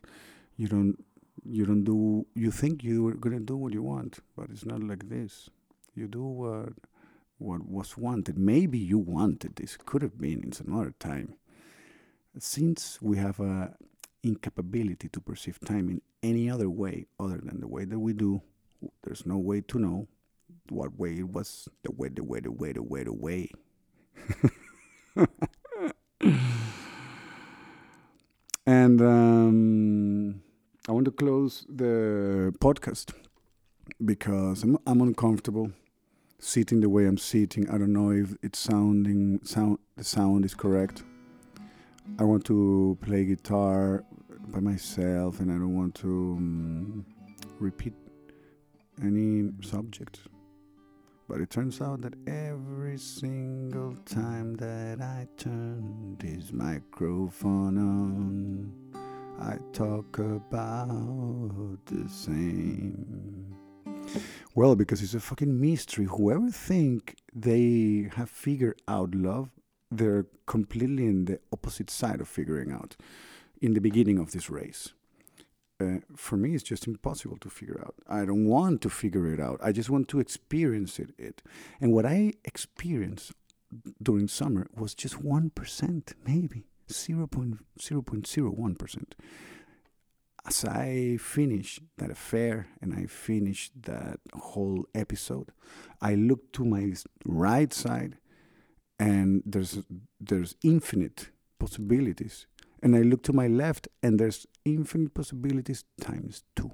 You 0.57 0.67
don't 0.67 1.03
you 1.43 1.65
don't 1.65 1.83
do. 1.83 2.25
You 2.35 2.51
think 2.51 2.83
you're 2.83 3.15
gonna 3.15 3.39
do 3.39 3.57
what 3.57 3.73
you 3.73 3.83
want, 3.83 4.19
but 4.35 4.49
it's 4.49 4.65
not 4.65 4.81
like 4.81 5.09
this. 5.09 5.49
You 5.95 6.07
do 6.07 6.23
what 6.23 6.73
what 7.37 7.67
was 7.67 7.97
wanted. 7.97 8.37
Maybe 8.37 8.77
you 8.77 8.97
wanted 8.99 9.55
this. 9.55 9.77
Could 9.77 10.01
have 10.03 10.17
been 10.17 10.43
in 10.43 10.51
some 10.51 10.73
other 10.77 10.93
time. 10.99 11.35
Since 12.39 13.01
we 13.01 13.17
have 13.17 13.39
a 13.39 13.75
incapability 14.23 15.09
to 15.09 15.19
perceive 15.19 15.59
time 15.59 15.89
in 15.89 16.01
any 16.21 16.49
other 16.49 16.69
way 16.69 17.07
other 17.19 17.39
than 17.43 17.59
the 17.59 17.67
way 17.67 17.85
that 17.85 17.99
we 17.99 18.13
do, 18.13 18.41
There's 19.03 19.25
no 19.25 19.37
way 19.37 19.61
to 19.61 19.79
know 19.79 20.07
what 20.69 20.97
way 20.97 21.17
it 21.19 21.29
was. 21.29 21.67
The 21.83 21.91
way, 21.91 22.09
the 22.09 22.23
way, 22.23 22.39
the 22.39 22.51
way, 22.51 22.73
the 22.73 22.83
way, 22.83 23.03
the 23.03 23.13
way. 23.13 23.51
and 28.65 29.01
um, 29.01 30.41
I 30.87 30.91
want 30.91 31.05
to 31.05 31.11
close 31.11 31.65
the 31.69 32.53
podcast 32.59 33.13
because 34.03 34.63
I'm, 34.63 34.77
I'm 34.87 35.01
uncomfortable 35.01 35.71
sitting 36.41 36.81
the 36.81 36.89
way 36.89 37.05
I'm 37.05 37.17
sitting. 37.17 37.69
I 37.69 37.77
don't 37.77 37.93
know 37.93 38.09
if 38.11 38.35
it's 38.41 38.59
sounding 38.59 39.39
sound 39.43 39.77
the 39.95 40.03
sound 40.03 40.43
is 40.43 40.55
correct. 40.55 41.03
I 42.19 42.23
want 42.23 42.43
to 42.45 42.97
play 43.01 43.25
guitar 43.25 44.03
by 44.47 44.59
myself, 44.59 45.39
and 45.39 45.51
I 45.51 45.53
don't 45.53 45.75
want 45.75 45.95
to 45.95 46.35
um, 46.37 47.05
repeat 47.59 47.93
any 49.01 49.51
subject. 49.61 50.19
But 51.29 51.39
it 51.39 51.49
turns 51.49 51.79
out 51.79 52.01
that 52.01 52.15
every 52.27 52.97
single 52.97 53.95
time 54.05 54.55
that 54.55 54.99
I 54.99 55.27
turn 55.37 56.17
this 56.19 56.51
microphone 56.51 57.77
on, 57.77 58.73
I 59.39 59.57
talk 59.71 60.17
about 60.17 61.77
the 61.85 62.09
same. 62.09 63.30
Well, 64.53 64.75
because 64.75 65.01
it's 65.01 65.13
a 65.13 65.21
fucking 65.21 65.61
mystery. 65.61 66.05
Whoever 66.05 66.49
think 66.49 67.15
they 67.33 68.09
have 68.15 68.29
figured 68.29 68.81
out 68.85 69.15
love, 69.15 69.49
they're 69.89 70.25
completely 70.45 71.05
in 71.05 71.23
the 71.25 71.39
opposite 71.53 71.89
side 71.89 72.19
of 72.19 72.27
figuring 72.27 72.69
out 72.71 72.97
in 73.61 73.73
the 73.73 73.79
beginning 73.79 74.19
of 74.19 74.33
this 74.33 74.49
race. 74.49 74.89
Uh, 75.79 75.99
for 76.15 76.35
me, 76.35 76.53
it's 76.53 76.63
just 76.63 76.85
impossible 76.85 77.37
to 77.37 77.49
figure 77.49 77.79
out. 77.81 77.95
I 78.09 78.25
don't 78.25 78.45
want 78.45 78.81
to 78.81 78.89
figure 78.89 79.33
it 79.33 79.39
out. 79.39 79.57
I 79.63 79.71
just 79.71 79.89
want 79.89 80.09
to 80.09 80.19
experience 80.19 80.99
it. 80.99 81.13
it. 81.17 81.41
And 81.79 81.93
what 81.93 82.05
I 82.05 82.33
experienced 82.43 83.31
during 84.03 84.27
summer 84.27 84.67
was 84.75 84.93
just 84.93 85.23
1%, 85.23 86.13
maybe 86.27 86.65
0.01%. 86.89 89.03
As 90.45 90.65
I 90.65 91.17
finish 91.19 91.79
that 91.97 92.09
affair 92.09 92.67
and 92.81 92.93
I 92.93 93.05
finish 93.05 93.71
that 93.83 94.19
whole 94.33 94.85
episode, 94.95 95.51
I 96.01 96.15
look 96.15 96.51
to 96.53 96.65
my 96.65 96.93
right 97.25 97.71
side 97.71 98.17
and 98.99 99.43
there's 99.45 99.79
there's 100.19 100.55
infinite 100.63 101.29
possibilities 101.59 102.47
and 102.81 102.95
I 102.95 103.01
look 103.01 103.21
to 103.23 103.33
my 103.33 103.47
left 103.47 103.87
and 104.01 104.19
there's 104.19 104.47
infinite 104.65 105.13
possibilities 105.13 105.83
times 105.99 106.43
two. 106.55 106.71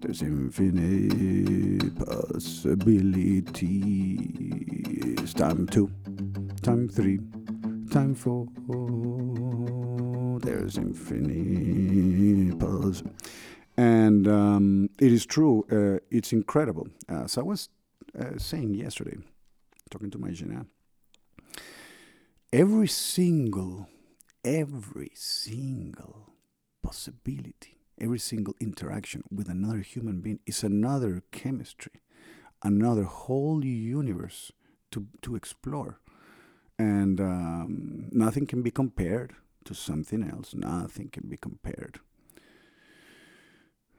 There's 0.00 0.22
infinite 0.22 1.94
possibilities. 1.96 3.54
Time 5.34 5.66
two, 5.66 5.90
time 6.62 6.88
three, 6.88 7.20
time 7.90 8.14
four. 8.14 8.46
There's 10.58 10.76
infinite 10.76 12.58
possibilities. 12.58 13.04
And 13.76 14.26
um, 14.26 14.90
it 14.98 15.12
is 15.12 15.24
true, 15.24 15.64
uh, 15.70 16.04
it's 16.10 16.32
incredible. 16.32 16.88
As 17.08 17.38
I 17.38 17.42
was 17.42 17.68
uh, 18.18 18.38
saying 18.38 18.74
yesterday, 18.74 19.18
talking 19.88 20.10
to 20.10 20.18
my 20.18 20.30
Jena, 20.30 20.66
every 22.52 22.88
single, 22.88 23.88
every 24.44 25.12
single 25.14 26.32
possibility, 26.82 27.78
every 28.00 28.18
single 28.18 28.54
interaction 28.60 29.22
with 29.30 29.48
another 29.48 29.78
human 29.78 30.20
being 30.20 30.40
is 30.44 30.64
another 30.64 31.22
chemistry, 31.30 32.02
another 32.64 33.04
whole 33.04 33.64
universe 33.64 34.50
to, 34.90 35.06
to 35.22 35.36
explore. 35.36 36.00
And 36.80 37.20
um, 37.20 38.08
nothing 38.10 38.46
can 38.46 38.62
be 38.62 38.72
compared 38.72 39.36
to 39.68 39.74
something 39.74 40.22
else. 40.22 40.54
Nothing 40.54 41.10
can 41.10 41.28
be 41.28 41.36
compared. 41.36 42.00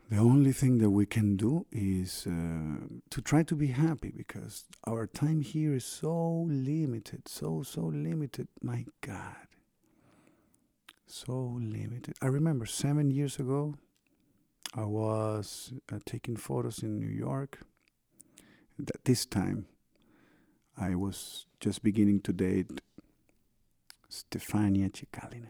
The 0.10 0.17
only 0.17 0.51
thing 0.51 0.79
that 0.79 0.89
we 0.89 1.05
can 1.05 1.38
do 1.38 1.67
is 1.71 2.25
uh, 2.25 2.88
to 3.12 3.21
try 3.21 3.43
to 3.43 3.55
be 3.55 3.67
happy 3.67 4.12
because 4.15 4.65
our 4.88 5.05
time 5.05 5.41
here 5.41 5.75
is 5.75 5.86
so 5.86 6.47
limited, 6.49 7.27
so, 7.27 7.62
so 7.62 7.82
limited. 7.82 8.47
My 8.63 8.86
God. 9.01 9.47
So 11.05 11.60
limited. 11.62 12.15
I 12.23 12.25
remember 12.25 12.65
seven 12.65 13.12
years 13.12 13.38
ago, 13.38 13.75
I 14.75 14.86
was 14.86 15.73
uh, 15.93 15.99
taking 16.08 16.36
photos 16.36 16.82
in 16.82 16.99
New 16.99 17.13
York. 17.27 17.60
This 19.03 19.27
time, 19.27 19.67
I 20.75 20.95
was 20.95 21.45
just 21.60 21.84
beginning 21.84 22.21
to 22.21 22.34
date 22.34 22.82
Stefania 24.10 24.89
Cicalina. 24.89 25.49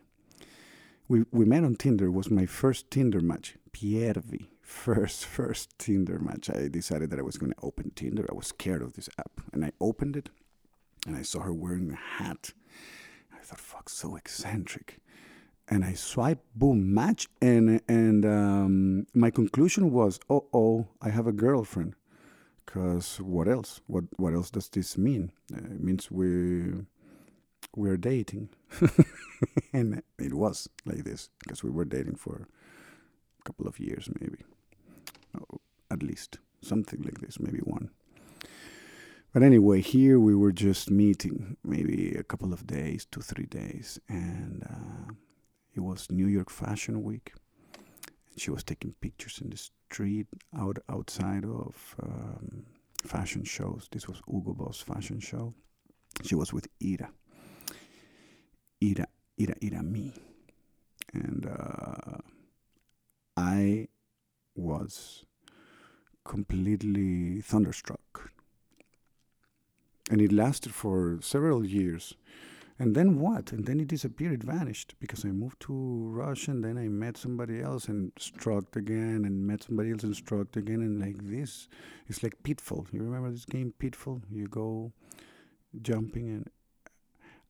We, 1.10 1.26
we 1.32 1.44
met 1.44 1.64
on 1.64 1.76
Tinder. 1.76 2.06
It 2.06 2.12
was 2.12 2.30
my 2.30 2.46
first 2.46 2.92
Tinder 2.92 3.20
match. 3.20 3.56
Piervi. 3.74 4.46
First, 4.62 5.26
first 5.38 5.78
Tinder 5.80 6.20
match. 6.20 6.52
I 6.52 6.68
decided 6.68 7.10
that 7.10 7.20
I 7.20 7.24
was 7.24 7.38
going 7.38 7.52
to 7.52 7.58
open 7.64 7.92
Tinder. 7.96 8.26
I 8.30 8.36
was 8.36 8.48
scared 8.48 8.84
of 8.84 8.94
this 8.94 9.10
app. 9.18 9.42
And 9.52 9.66
I 9.66 9.72
opened 9.82 10.16
it 10.16 10.30
and 11.08 11.18
I 11.18 11.24
saw 11.24 11.40
her 11.42 11.54
wearing 11.54 11.92
a 11.92 11.96
hat. 11.96 12.54
I 13.34 13.42
thought, 13.42 13.60
fuck, 13.60 13.90
so 13.90 14.16
eccentric. 14.16 15.00
And 15.68 15.84
I 15.84 15.94
swiped, 15.94 16.46
boom, 16.56 16.94
match. 16.94 17.28
And, 17.42 17.82
and 17.88 18.24
um, 18.26 19.08
my 19.16 19.32
conclusion 19.32 19.92
was, 19.92 20.20
oh, 20.30 20.46
oh, 20.54 20.90
I 21.02 21.10
have 21.10 21.26
a 21.26 21.32
girlfriend. 21.32 21.96
Because 22.64 23.20
what 23.20 23.48
else? 23.48 23.82
What, 23.88 24.04
what 24.18 24.36
else 24.36 24.52
does 24.52 24.70
this 24.70 24.96
mean? 24.96 25.32
Uh, 25.52 25.58
it 25.58 25.82
means 25.82 26.12
we 26.12 26.74
we're 27.76 27.98
dating. 27.98 28.50
and 29.74 30.02
it 30.18 30.34
was 30.34 30.68
like 30.86 31.04
this 31.04 31.30
because 31.40 31.64
we 31.64 31.70
were 31.70 31.86
dating 31.86 32.16
for 32.16 32.48
a 33.40 33.44
couple 33.44 33.68
of 33.68 33.80
years, 33.80 34.10
maybe. 34.20 34.40
Oh, 35.38 35.60
at 35.92 36.04
least 36.04 36.40
something 36.62 37.02
like 37.02 37.20
this, 37.20 37.40
maybe 37.40 37.60
one. 37.60 37.90
But 39.34 39.44
anyway, 39.44 39.82
here 39.82 40.20
we 40.20 40.36
were 40.36 40.52
just 40.52 40.90
meeting 40.90 41.58
maybe 41.64 42.16
a 42.16 42.24
couple 42.24 42.52
of 42.52 42.66
days, 42.66 43.06
two, 43.06 43.22
three 43.22 43.46
days, 43.46 44.00
and 44.10 44.66
uh, 44.68 45.14
it 45.76 45.82
was 45.82 46.10
New 46.10 46.26
York 46.26 46.50
Fashion 46.50 47.04
Week. 47.04 47.34
And 48.32 48.40
she 48.42 48.50
was 48.50 48.64
taking 48.64 48.96
pictures 49.02 49.40
in 49.40 49.52
the 49.52 49.58
street 49.58 50.28
out 50.58 50.80
outside 50.90 51.46
of 51.46 51.96
um, 52.02 52.66
fashion 53.06 53.44
shows. 53.44 53.88
This 53.92 54.08
was 54.08 54.20
Hugo 54.28 54.54
Boss 54.54 54.82
fashion 54.82 55.20
show. 55.20 55.54
She 56.24 56.34
was 56.34 56.52
with 56.52 56.68
Ira. 56.84 57.12
Ira, 58.84 59.08
Ira, 59.40 59.56
Ira 59.64 59.84
me. 59.84 60.14
And 61.14 61.46
uh, 61.46 62.18
I 63.36 63.88
was 64.56 65.26
completely 66.24 67.42
thunderstruck. 67.42 68.32
And 70.12 70.22
it 70.22 70.32
lasted 70.32 70.74
for 70.74 71.20
several 71.22 71.66
years. 71.66 72.16
And 72.82 72.96
then 72.96 73.20
what? 73.20 73.52
And 73.52 73.66
then 73.66 73.82
it 73.82 73.90
disappeared, 73.90 74.34
it 74.34 74.44
vanished 74.44 74.96
because 75.00 75.26
I 75.26 75.30
moved 75.30 75.60
to 75.62 75.74
Russia 75.74 76.52
and 76.52 76.64
then 76.64 76.78
I 76.78 76.88
met 76.88 77.18
somebody 77.18 77.62
else 77.62 77.90
and 77.90 78.14
struck 78.18 78.76
again 78.78 79.26
and 79.26 79.46
met 79.46 79.64
somebody 79.64 79.92
else 79.92 80.04
and 80.04 80.16
struck 80.16 80.56
again. 80.56 80.82
And 80.82 81.00
like 81.02 81.18
this, 81.22 81.68
it's 82.08 82.24
like 82.24 82.42
Pitfall. 82.42 82.88
You 82.92 83.04
remember 83.04 83.32
this 83.32 83.44
game, 83.44 83.74
Pitfall? 83.78 84.22
You 84.32 84.48
go 84.48 84.94
jumping 85.82 86.30
and 86.30 86.50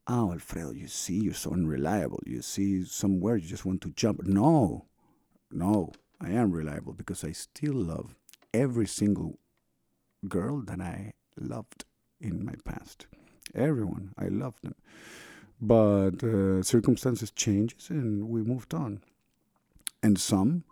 oh, 0.10 0.34
Alfredo, 0.34 0.72
you 0.72 0.88
see, 0.88 1.20
you're 1.20 1.34
so 1.34 1.52
unreliable. 1.52 2.20
You 2.26 2.42
see 2.42 2.84
somewhere 2.84 3.38
you 3.38 3.48
just 3.48 3.66
want 3.66 3.82
to 3.82 3.92
jump. 3.92 4.24
No, 4.24 4.86
no, 5.52 5.94
I 6.20 6.32
am 6.32 6.52
reliable 6.52 6.94
because 6.94 7.24
I 7.24 7.32
still 7.32 7.76
love 7.76 8.16
every 8.54 8.88
single 8.88 9.38
girl 10.28 10.62
that 10.62 10.82
I 10.82 11.14
loved 11.40 11.86
in 12.20 12.44
my 12.44 12.56
past. 12.66 13.06
Everyone, 13.54 14.14
I 14.18 14.28
loved 14.28 14.64
them. 14.64 14.76
But 15.62 16.24
uh, 16.24 16.64
circumstances 16.64 17.32
changes 17.32 17.90
and 17.90 18.30
we 18.30 18.42
moved 18.42 18.74
on. 18.74 19.02
And 20.02 20.20
some 20.20 20.64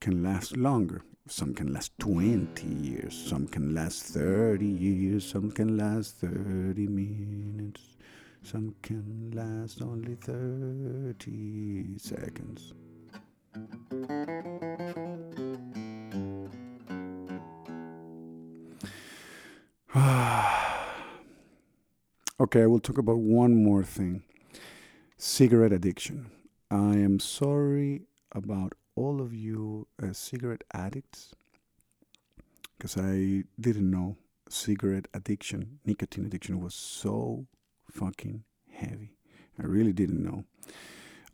can 0.00 0.22
last 0.22 0.56
longer. 0.56 1.02
Some 1.26 1.52
can 1.52 1.72
last 1.72 1.92
20 1.98 2.66
years. 2.66 3.14
Some 3.14 3.48
can 3.48 3.74
last 3.74 4.02
30 4.04 4.64
years. 4.64 5.28
Some 5.28 5.50
can 5.50 5.76
last 5.76 6.16
30 6.16 6.86
minutes. 6.86 7.97
Some 8.42 8.74
can 8.82 9.32
last 9.34 9.82
only 9.82 10.14
30 10.14 11.98
seconds. 11.98 12.72
okay, 22.40 22.62
I 22.62 22.66
will 22.66 22.80
talk 22.80 22.98
about 22.98 23.18
one 23.18 23.62
more 23.62 23.82
thing 23.82 24.22
cigarette 25.16 25.72
addiction. 25.72 26.30
I 26.70 26.96
am 26.96 27.20
sorry 27.20 28.02
about 28.32 28.74
all 28.94 29.20
of 29.20 29.34
you 29.34 29.86
uh, 30.02 30.12
cigarette 30.12 30.64
addicts 30.72 31.34
because 32.76 32.96
I 32.96 33.44
didn't 33.58 33.90
know 33.90 34.16
cigarette 34.48 35.08
addiction, 35.12 35.80
nicotine 35.84 36.26
addiction 36.26 36.60
was 36.60 36.74
so 36.74 37.46
fucking 37.90 38.44
heavy. 38.70 39.16
I 39.60 39.66
really 39.66 39.92
didn't 39.92 40.22
know. 40.22 40.44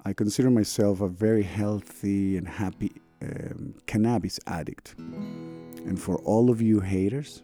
I 0.05 0.13
consider 0.13 0.51
myself 0.51 1.01
a 1.01 1.09
very 1.09 1.43
healthy 1.43 2.37
and 2.37 2.47
happy 2.47 2.93
um, 3.23 3.75
cannabis 3.87 4.39
addict. 4.47 4.95
And 4.99 6.01
for 6.01 6.17
all 6.19 6.51
of 6.51 6.61
you 6.61 6.81
haters, 6.81 7.43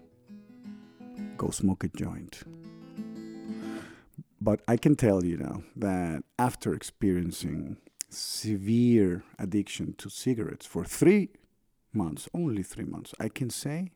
go 1.36 1.50
smoke 1.50 1.84
a 1.84 1.88
joint. 1.88 2.42
But 4.40 4.60
I 4.66 4.76
can 4.76 4.96
tell 4.96 5.24
you 5.24 5.36
now 5.36 5.62
that 5.76 6.22
after 6.38 6.72
experiencing 6.72 7.76
severe 8.08 9.22
addiction 9.38 9.94
to 9.98 10.08
cigarettes 10.08 10.66
for 10.66 10.84
three 10.84 11.30
months, 11.92 12.28
only 12.34 12.62
three 12.62 12.84
months, 12.84 13.14
I 13.20 13.28
can 13.28 13.50
say 13.50 13.92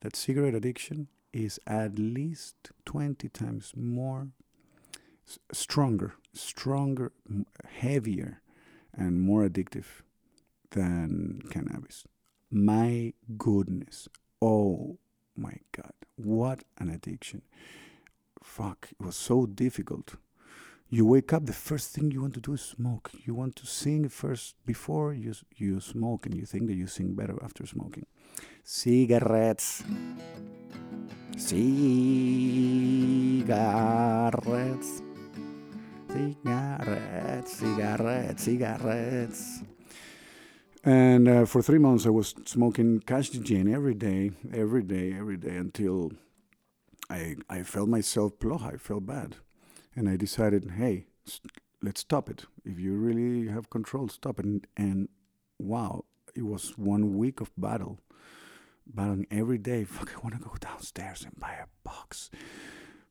that 0.00 0.16
cigarette 0.16 0.54
addiction 0.54 1.08
is 1.32 1.58
at 1.66 1.98
least 1.98 2.70
20 2.84 3.28
times 3.28 3.72
more 3.76 4.28
stronger, 5.52 6.14
stronger, 6.32 7.12
heavier, 7.78 8.40
and 8.94 9.20
more 9.20 9.48
addictive 9.48 10.02
than 10.70 11.42
cannabis. 11.50 12.04
My 12.50 13.14
goodness. 13.38 14.08
Oh 14.40 14.98
my 15.36 15.54
God. 15.72 15.92
What 16.16 16.64
an 16.78 16.90
addiction. 16.90 17.42
Fuck. 18.42 18.88
It 18.90 19.04
was 19.04 19.16
so 19.16 19.46
difficult. 19.46 20.16
You 20.90 21.06
wake 21.06 21.32
up, 21.32 21.46
the 21.46 21.54
first 21.54 21.94
thing 21.94 22.10
you 22.10 22.20
want 22.20 22.34
to 22.34 22.40
do 22.40 22.52
is 22.52 22.60
smoke. 22.60 23.10
You 23.24 23.34
want 23.34 23.56
to 23.56 23.66
sing 23.66 24.10
first 24.10 24.56
before 24.66 25.14
you, 25.14 25.32
you 25.56 25.80
smoke, 25.80 26.26
and 26.26 26.34
you 26.34 26.44
think 26.44 26.66
that 26.66 26.74
you 26.74 26.86
sing 26.86 27.14
better 27.14 27.42
after 27.42 27.64
smoking. 27.64 28.04
Cigarettes. 28.62 29.82
Cigarettes. 31.38 32.22
Cigarettes, 36.12 37.56
cigarettes, 37.56 38.42
cigarettes. 38.42 39.62
And 40.84 41.26
uh, 41.26 41.46
for 41.46 41.62
three 41.62 41.78
months, 41.78 42.04
I 42.04 42.10
was 42.10 42.34
smoking 42.44 43.00
cash 43.00 43.30
gin 43.30 43.72
every 43.72 43.94
day, 43.94 44.32
every 44.52 44.82
day, 44.82 45.14
every 45.14 45.38
day 45.38 45.56
until 45.56 46.12
I 47.08 47.36
I 47.48 47.62
felt 47.62 47.88
myself 47.88 48.38
ploha. 48.38 48.74
I 48.74 48.76
felt 48.76 49.06
bad, 49.06 49.36
and 49.96 50.06
I 50.06 50.16
decided, 50.16 50.72
hey, 50.76 51.06
let's 51.82 52.00
stop 52.00 52.28
it. 52.28 52.44
If 52.62 52.78
you 52.78 52.92
really 52.94 53.48
have 53.48 53.70
control, 53.70 54.08
stop 54.08 54.38
it. 54.38 54.44
And, 54.44 54.66
and 54.76 55.08
wow, 55.58 56.04
it 56.34 56.42
was 56.42 56.76
one 56.76 57.16
week 57.16 57.40
of 57.40 57.50
battle, 57.56 58.00
battling 58.86 59.26
every 59.30 59.58
day. 59.58 59.84
Fuck, 59.84 60.12
I 60.14 60.20
want 60.20 60.34
to 60.34 60.46
go 60.46 60.54
downstairs 60.60 61.24
and 61.24 61.40
buy 61.40 61.54
a 61.54 61.68
box, 61.84 62.28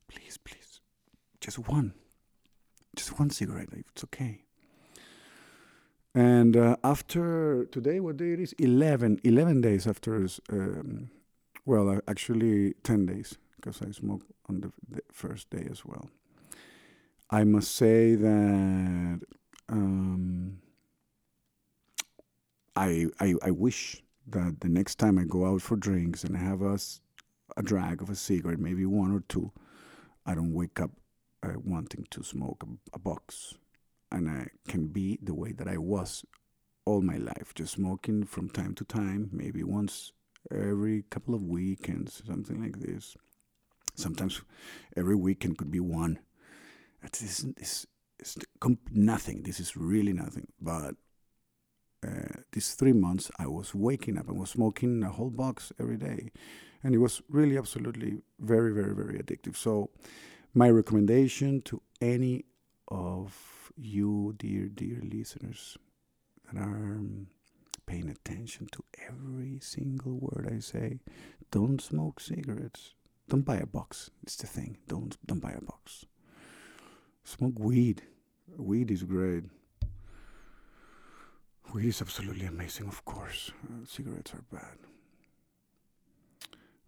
please, 0.06 0.36
please, 0.36 0.80
just 1.40 1.58
one 1.58 1.94
just 2.96 3.18
one 3.18 3.30
cigarette. 3.30 3.68
It's 3.72 4.04
okay. 4.04 4.42
And 6.14 6.56
uh, 6.56 6.76
after 6.84 7.64
today, 7.66 8.00
what 8.00 8.18
day 8.18 8.32
it 8.32 8.40
is? 8.40 8.52
11, 8.54 9.20
11 9.24 9.60
days 9.62 9.86
after, 9.86 10.26
um, 10.50 11.10
well, 11.64 11.88
uh, 11.88 12.00
actually 12.06 12.74
10 12.82 13.06
days, 13.06 13.38
because 13.56 13.80
I 13.80 13.90
smoked 13.92 14.30
on 14.48 14.60
the, 14.60 14.72
the, 14.88 15.00
first 15.10 15.48
day 15.48 15.66
as 15.70 15.86
well. 15.86 16.10
I 17.30 17.44
must 17.44 17.74
say 17.74 18.14
that 18.14 19.20
um, 19.70 20.58
I, 22.76 23.06
I, 23.18 23.34
I 23.42 23.50
wish 23.50 24.02
that 24.28 24.60
the 24.60 24.68
next 24.68 24.96
time 24.96 25.18
I 25.18 25.24
go 25.24 25.46
out 25.46 25.62
for 25.62 25.76
drinks 25.76 26.24
and 26.24 26.36
have 26.36 26.60
a, 26.60 26.78
a 27.56 27.62
drag 27.62 28.02
of 28.02 28.10
a 28.10 28.14
cigarette, 28.14 28.58
maybe 28.58 28.84
one 28.84 29.14
or 29.14 29.20
two, 29.28 29.50
I 30.26 30.34
don't 30.34 30.52
wake 30.52 30.78
up 30.78 30.90
uh, 31.42 31.54
wanting 31.64 32.06
to 32.10 32.22
smoke 32.22 32.64
a, 32.64 32.96
a 32.96 32.98
box, 32.98 33.54
and 34.10 34.28
I 34.28 34.48
can 34.68 34.88
be 34.88 35.18
the 35.22 35.34
way 35.34 35.52
that 35.52 35.68
I 35.68 35.78
was 35.78 36.24
all 36.84 37.00
my 37.00 37.16
life, 37.16 37.52
just 37.54 37.74
smoking 37.74 38.24
from 38.24 38.48
time 38.48 38.74
to 38.74 38.84
time, 38.84 39.30
maybe 39.32 39.62
once 39.62 40.12
every 40.50 41.04
couple 41.10 41.34
of 41.34 41.42
weekends, 41.42 42.22
something 42.26 42.60
like 42.60 42.80
this. 42.80 43.16
Sometimes 43.94 44.42
every 44.96 45.14
weekend 45.14 45.58
could 45.58 45.70
be 45.70 45.80
one. 45.80 46.18
This 47.02 47.22
is, 47.22 47.54
this 47.56 47.86
nothing. 48.92 49.42
This 49.42 49.60
is 49.60 49.76
really 49.76 50.12
nothing. 50.12 50.48
But 50.60 50.94
uh, 52.06 52.40
these 52.52 52.74
three 52.74 52.92
months, 52.92 53.30
I 53.38 53.46
was 53.46 53.74
waking 53.74 54.18
up 54.18 54.28
and 54.28 54.38
was 54.38 54.50
smoking 54.50 55.02
a 55.02 55.10
whole 55.10 55.30
box 55.30 55.72
every 55.78 55.96
day, 55.96 56.30
and 56.82 56.94
it 56.94 56.98
was 56.98 57.22
really 57.28 57.56
absolutely 57.56 58.22
very, 58.40 58.72
very, 58.72 58.94
very 58.94 59.18
addictive. 59.18 59.56
So 59.56 59.90
my 60.54 60.68
recommendation 60.68 61.62
to 61.62 61.80
any 62.00 62.44
of 62.88 63.72
you, 63.76 64.34
dear, 64.36 64.66
dear 64.66 65.00
listeners, 65.02 65.78
that 66.44 66.60
are 66.60 66.96
um, 66.96 67.28
paying 67.86 68.08
attention 68.08 68.68
to 68.72 68.84
every 69.08 69.58
single 69.60 70.18
word 70.18 70.50
I 70.54 70.58
say, 70.60 71.00
don't 71.50 71.80
smoke 71.80 72.20
cigarettes. 72.20 72.94
Don't 73.28 73.42
buy 73.44 73.56
a 73.56 73.66
box. 73.66 74.10
It's 74.22 74.36
the 74.36 74.46
thing. 74.46 74.78
Don't 74.88 75.16
don't 75.26 75.40
buy 75.40 75.52
a 75.52 75.60
box. 75.60 76.04
Smoke 77.24 77.58
weed. 77.58 78.02
Weed 78.56 78.90
is 78.90 79.04
great. 79.04 79.44
Weed 81.72 81.88
is 81.88 82.02
absolutely 82.02 82.46
amazing, 82.46 82.88
of 82.88 83.04
course. 83.04 83.52
Uh, 83.64 83.86
cigarettes 83.86 84.34
are 84.34 84.44
bad. 84.52 84.76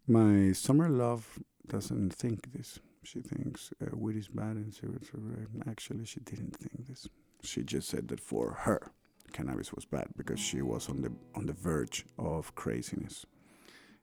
My 0.07 0.53
summer 0.53 0.91
love 0.91 1.39
doesn't 1.67 2.13
think 2.13 2.53
this. 2.53 2.81
She 3.05 3.21
thinks 3.21 3.73
uh, 3.83 3.97
weed 3.97 4.17
is 4.17 4.29
bad 4.29 4.57
and 4.57 4.75
cigarettes 4.75 5.11
are. 5.15 5.71
Actually, 5.71 6.05
she 6.07 6.21
didn't 6.21 6.57
think 6.57 6.87
this. 6.89 7.07
She 7.43 7.63
just 7.63 7.89
said 7.89 8.09
that 8.09 8.21
for 8.21 8.53
her, 8.61 8.91
cannabis 9.33 9.73
was 9.73 9.85
bad 9.85 10.09
because 10.17 10.41
she 10.41 10.63
was 10.63 10.89
on 10.89 11.03
the 11.03 11.13
on 11.35 11.47
the 11.47 11.53
verge 11.53 12.07
of 12.19 12.55
craziness, 12.55 13.27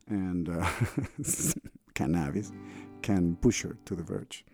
and 0.08 0.50
uh, 0.50 0.70
cannabis 1.96 2.52
can 3.02 3.36
push 3.38 3.64
her 3.64 3.78
to 3.86 3.96
the 3.96 4.04
verge. 4.04 4.46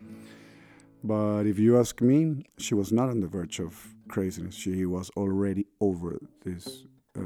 But 1.04 1.46
if 1.46 1.60
you 1.60 1.78
ask 1.78 2.02
me, 2.02 2.46
she 2.58 2.74
was 2.74 2.92
not 2.92 3.10
on 3.10 3.20
the 3.20 3.28
verge 3.28 3.60
of 3.60 3.96
craziness. 4.08 4.56
She 4.56 4.86
was 4.86 5.10
already 5.16 5.68
over 5.80 6.20
this 6.44 6.86
uh, 7.18 7.22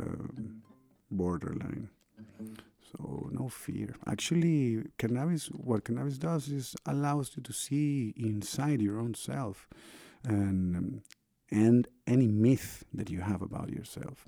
borderline. 1.10 1.90
So 2.92 3.30
no 3.32 3.48
fear. 3.48 3.96
Actually, 4.06 4.84
cannabis, 4.98 5.48
what 5.48 5.86
cannabis 5.86 6.18
does 6.18 6.50
is 6.50 6.76
allows 6.86 7.32
you 7.36 7.44
to 7.44 7.54
see 7.54 8.14
inside 8.18 8.82
your 8.82 9.00
own 9.00 9.14
self, 9.14 9.68
and 10.24 11.02
and 11.50 11.88
any 12.08 12.28
myth 12.28 12.84
that 12.94 13.10
you 13.10 13.22
have 13.22 13.42
about 13.42 13.70
yourself. 13.70 14.28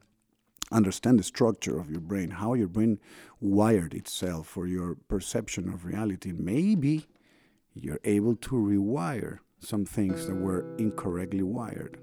Understand 0.72 1.20
the 1.20 1.24
structure 1.24 1.80
of 1.80 1.92
your 1.92 2.00
brain, 2.00 2.32
how 2.32 2.54
your 2.54 2.68
brain 2.68 3.00
wired 3.40 3.94
itself 3.94 4.48
for 4.48 4.66
your 4.66 4.96
perception 5.08 5.70
of 5.70 5.86
reality. 5.86 6.32
Maybe 6.32 7.06
you're 7.74 8.00
able 8.04 8.36
to 8.38 8.56
rewire 8.56 9.40
some 9.60 9.86
things 9.86 10.28
that 10.28 10.36
were 10.36 10.76
incorrectly 10.78 11.44
wired. 11.44 11.98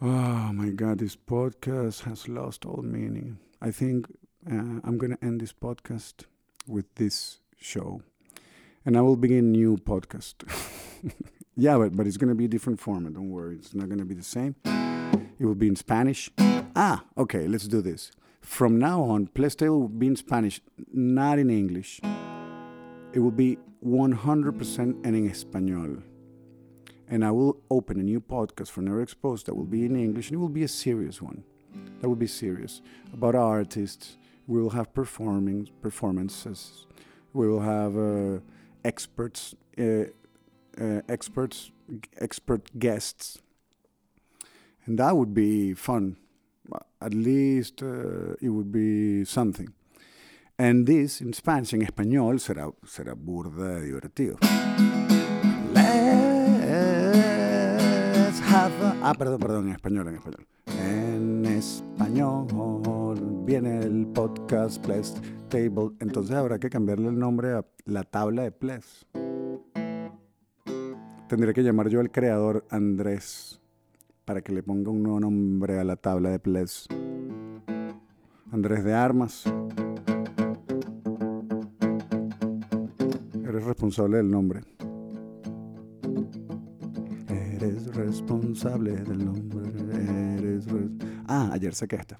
Oh 0.00 0.52
my 0.52 0.68
God, 0.68 1.00
this 1.00 1.16
podcast 1.16 2.04
has 2.04 2.28
lost 2.28 2.64
all 2.64 2.82
meaning. 2.84 3.38
I 3.60 3.72
think 3.72 4.06
uh, 4.48 4.78
I'm 4.84 4.96
going 4.96 5.10
to 5.16 5.24
end 5.24 5.40
this 5.40 5.52
podcast 5.52 6.22
with 6.68 6.84
this 6.94 7.40
show. 7.56 8.02
And 8.86 8.96
I 8.96 9.00
will 9.00 9.16
begin 9.16 9.38
a 9.38 9.42
new 9.42 9.76
podcast. 9.76 10.34
yeah, 11.56 11.76
but, 11.78 11.96
but 11.96 12.06
it's 12.06 12.16
going 12.16 12.28
to 12.28 12.36
be 12.36 12.44
a 12.44 12.48
different 12.48 12.78
format. 12.78 13.14
Don't 13.14 13.30
worry. 13.30 13.56
It's 13.56 13.74
not 13.74 13.88
going 13.88 13.98
to 13.98 14.04
be 14.04 14.14
the 14.14 14.22
same. 14.22 14.54
It 14.64 15.44
will 15.44 15.56
be 15.56 15.66
in 15.66 15.74
Spanish. 15.74 16.30
Ah, 16.76 17.02
okay, 17.16 17.48
let's 17.48 17.66
do 17.66 17.82
this. 17.82 18.12
From 18.40 18.78
now 18.78 19.02
on, 19.02 19.26
Playstyle 19.26 19.80
will 19.80 19.88
be 19.88 20.06
in 20.06 20.14
Spanish, 20.14 20.60
not 20.92 21.40
in 21.40 21.50
English. 21.50 22.00
It 23.12 23.18
will 23.18 23.32
be 23.32 23.58
100% 23.84 25.04
en 25.04 25.28
español 25.28 26.04
and 27.10 27.24
I 27.24 27.30
will 27.30 27.56
open 27.70 27.98
a 28.00 28.02
new 28.02 28.20
podcast 28.20 28.70
for 28.70 28.82
Never 28.82 29.02
Exposed 29.02 29.46
that 29.46 29.54
will 29.54 29.64
be 29.64 29.84
in 29.84 29.96
English, 29.96 30.28
and 30.28 30.34
it 30.34 30.38
will 30.38 30.48
be 30.48 30.62
a 30.62 30.68
serious 30.68 31.22
one. 31.22 31.42
That 32.00 32.08
will 32.08 32.16
be 32.16 32.26
serious 32.26 32.82
about 33.12 33.34
artists. 33.34 34.16
We 34.46 34.60
will 34.60 34.70
have 34.70 34.92
performing 34.92 35.68
performances. 35.82 36.86
We 37.32 37.48
will 37.48 37.60
have 37.60 37.96
uh, 37.96 38.40
experts, 38.84 39.54
uh, 39.78 39.82
uh, 40.80 41.00
experts, 41.08 41.70
expert 42.18 42.78
guests, 42.78 43.38
and 44.86 44.98
that 44.98 45.16
would 45.16 45.34
be 45.34 45.74
fun. 45.74 46.16
At 47.00 47.14
least 47.14 47.82
uh, 47.82 48.34
it 48.40 48.48
would 48.48 48.72
be 48.72 49.24
something. 49.24 49.72
And 50.58 50.86
this 50.86 51.20
in 51.20 51.32
Spanish, 51.32 51.72
en 51.72 51.82
español, 51.82 52.40
será, 52.40 52.72
será 52.84 53.14
burda 53.14 53.80
divertido. 53.80 54.38
Ah, 59.00 59.14
perdón, 59.16 59.38
perdón, 59.38 59.68
en 59.68 59.74
español, 59.74 60.08
en 60.08 60.14
español. 60.16 60.46
En 60.66 61.46
español 61.46 63.44
viene 63.46 63.78
el 63.80 64.08
podcast 64.08 64.84
Ples 64.84 65.14
Table. 65.48 65.90
Entonces 66.00 66.34
habrá 66.34 66.58
que 66.58 66.68
cambiarle 66.68 67.08
el 67.08 67.18
nombre 67.18 67.52
a 67.52 67.64
la 67.84 68.02
tabla 68.02 68.42
de 68.42 68.50
Ples. 68.50 69.06
Tendré 71.28 71.54
que 71.54 71.62
llamar 71.62 71.88
yo 71.88 72.00
al 72.00 72.10
creador 72.10 72.64
Andrés 72.70 73.60
para 74.24 74.42
que 74.42 74.52
le 74.52 74.64
ponga 74.64 74.90
un 74.90 75.04
nuevo 75.04 75.20
nombre 75.20 75.78
a 75.78 75.84
la 75.84 75.96
tabla 75.96 76.30
de 76.30 76.40
Ples. 76.40 76.88
Andrés 78.50 78.82
de 78.82 78.94
Armas. 78.94 79.44
Eres 83.44 83.64
responsable 83.64 84.16
del 84.16 84.30
nombre. 84.30 84.62
Eres 87.68 87.94
responsable 87.94 88.96
del 88.96 89.24
nombre. 89.24 89.68
Eres 90.38 90.66
res- 90.66 90.90
ah, 91.26 91.50
ayer 91.52 91.74
saqué 91.74 91.96
esta. 91.96 92.18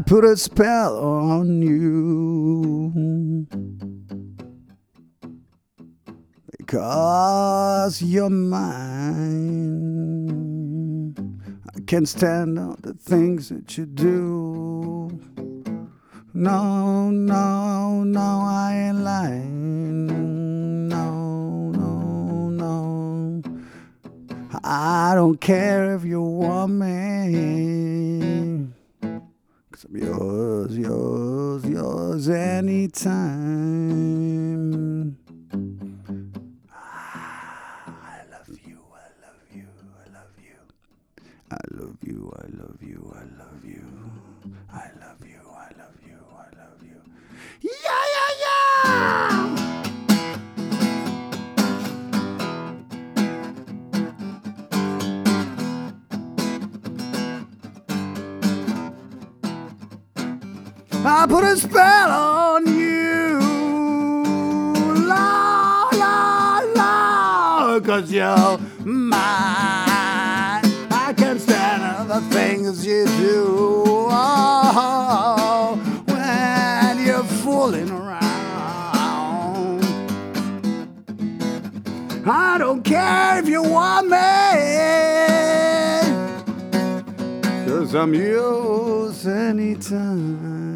I 0.00 0.02
put 0.02 0.24
a 0.24 0.34
spell 0.34 0.96
on 0.96 1.60
you 1.60 3.46
because 6.56 8.00
you're 8.00 8.30
mine. 8.30 9.52
I 11.76 11.80
can't 11.86 12.08
stand 12.08 12.58
all 12.58 12.78
the 12.80 12.94
things 12.94 13.50
that 13.50 13.76
you 13.76 13.84
do. 13.84 15.20
No, 16.32 17.10
no, 17.10 18.02
no, 18.02 18.40
I 18.46 18.86
ain't 18.88 19.00
lying. 19.00 20.06
No, 20.88 21.72
no, 21.72 22.48
no. 22.48 23.42
I 24.64 25.12
don't 25.14 25.38
care 25.38 25.94
if 25.94 26.06
you 26.06 26.22
want 26.22 26.72
me. 26.72 28.29
Yours, 29.88 30.76
yours, 30.76 31.64
yours 31.64 32.28
anytime. 32.28 33.80
I 61.02 61.26
put 61.26 61.44
a 61.44 61.56
spell 61.56 62.10
on 62.10 62.66
you. 62.66 63.40
La, 65.06 65.88
la, 65.92 66.60
la, 66.74 67.80
cause 67.80 68.12
you're 68.12 68.58
mine. 68.84 69.20
I 70.90 71.14
can't 71.16 71.40
stand 71.40 72.10
the 72.10 72.20
things 72.34 72.84
you 72.84 73.06
do. 73.06 74.08
Oh, 74.10 75.78
when 76.06 77.06
you're 77.06 77.24
fooling 77.24 77.90
around. 77.90 78.20
I 82.26 82.58
don't 82.58 82.82
care 82.82 83.38
if 83.38 83.48
you 83.48 83.62
want 83.62 84.08
me. 84.08 84.16
Cause 87.66 87.94
I'm 87.94 88.12
yours 88.12 89.26
anytime. 89.26 90.69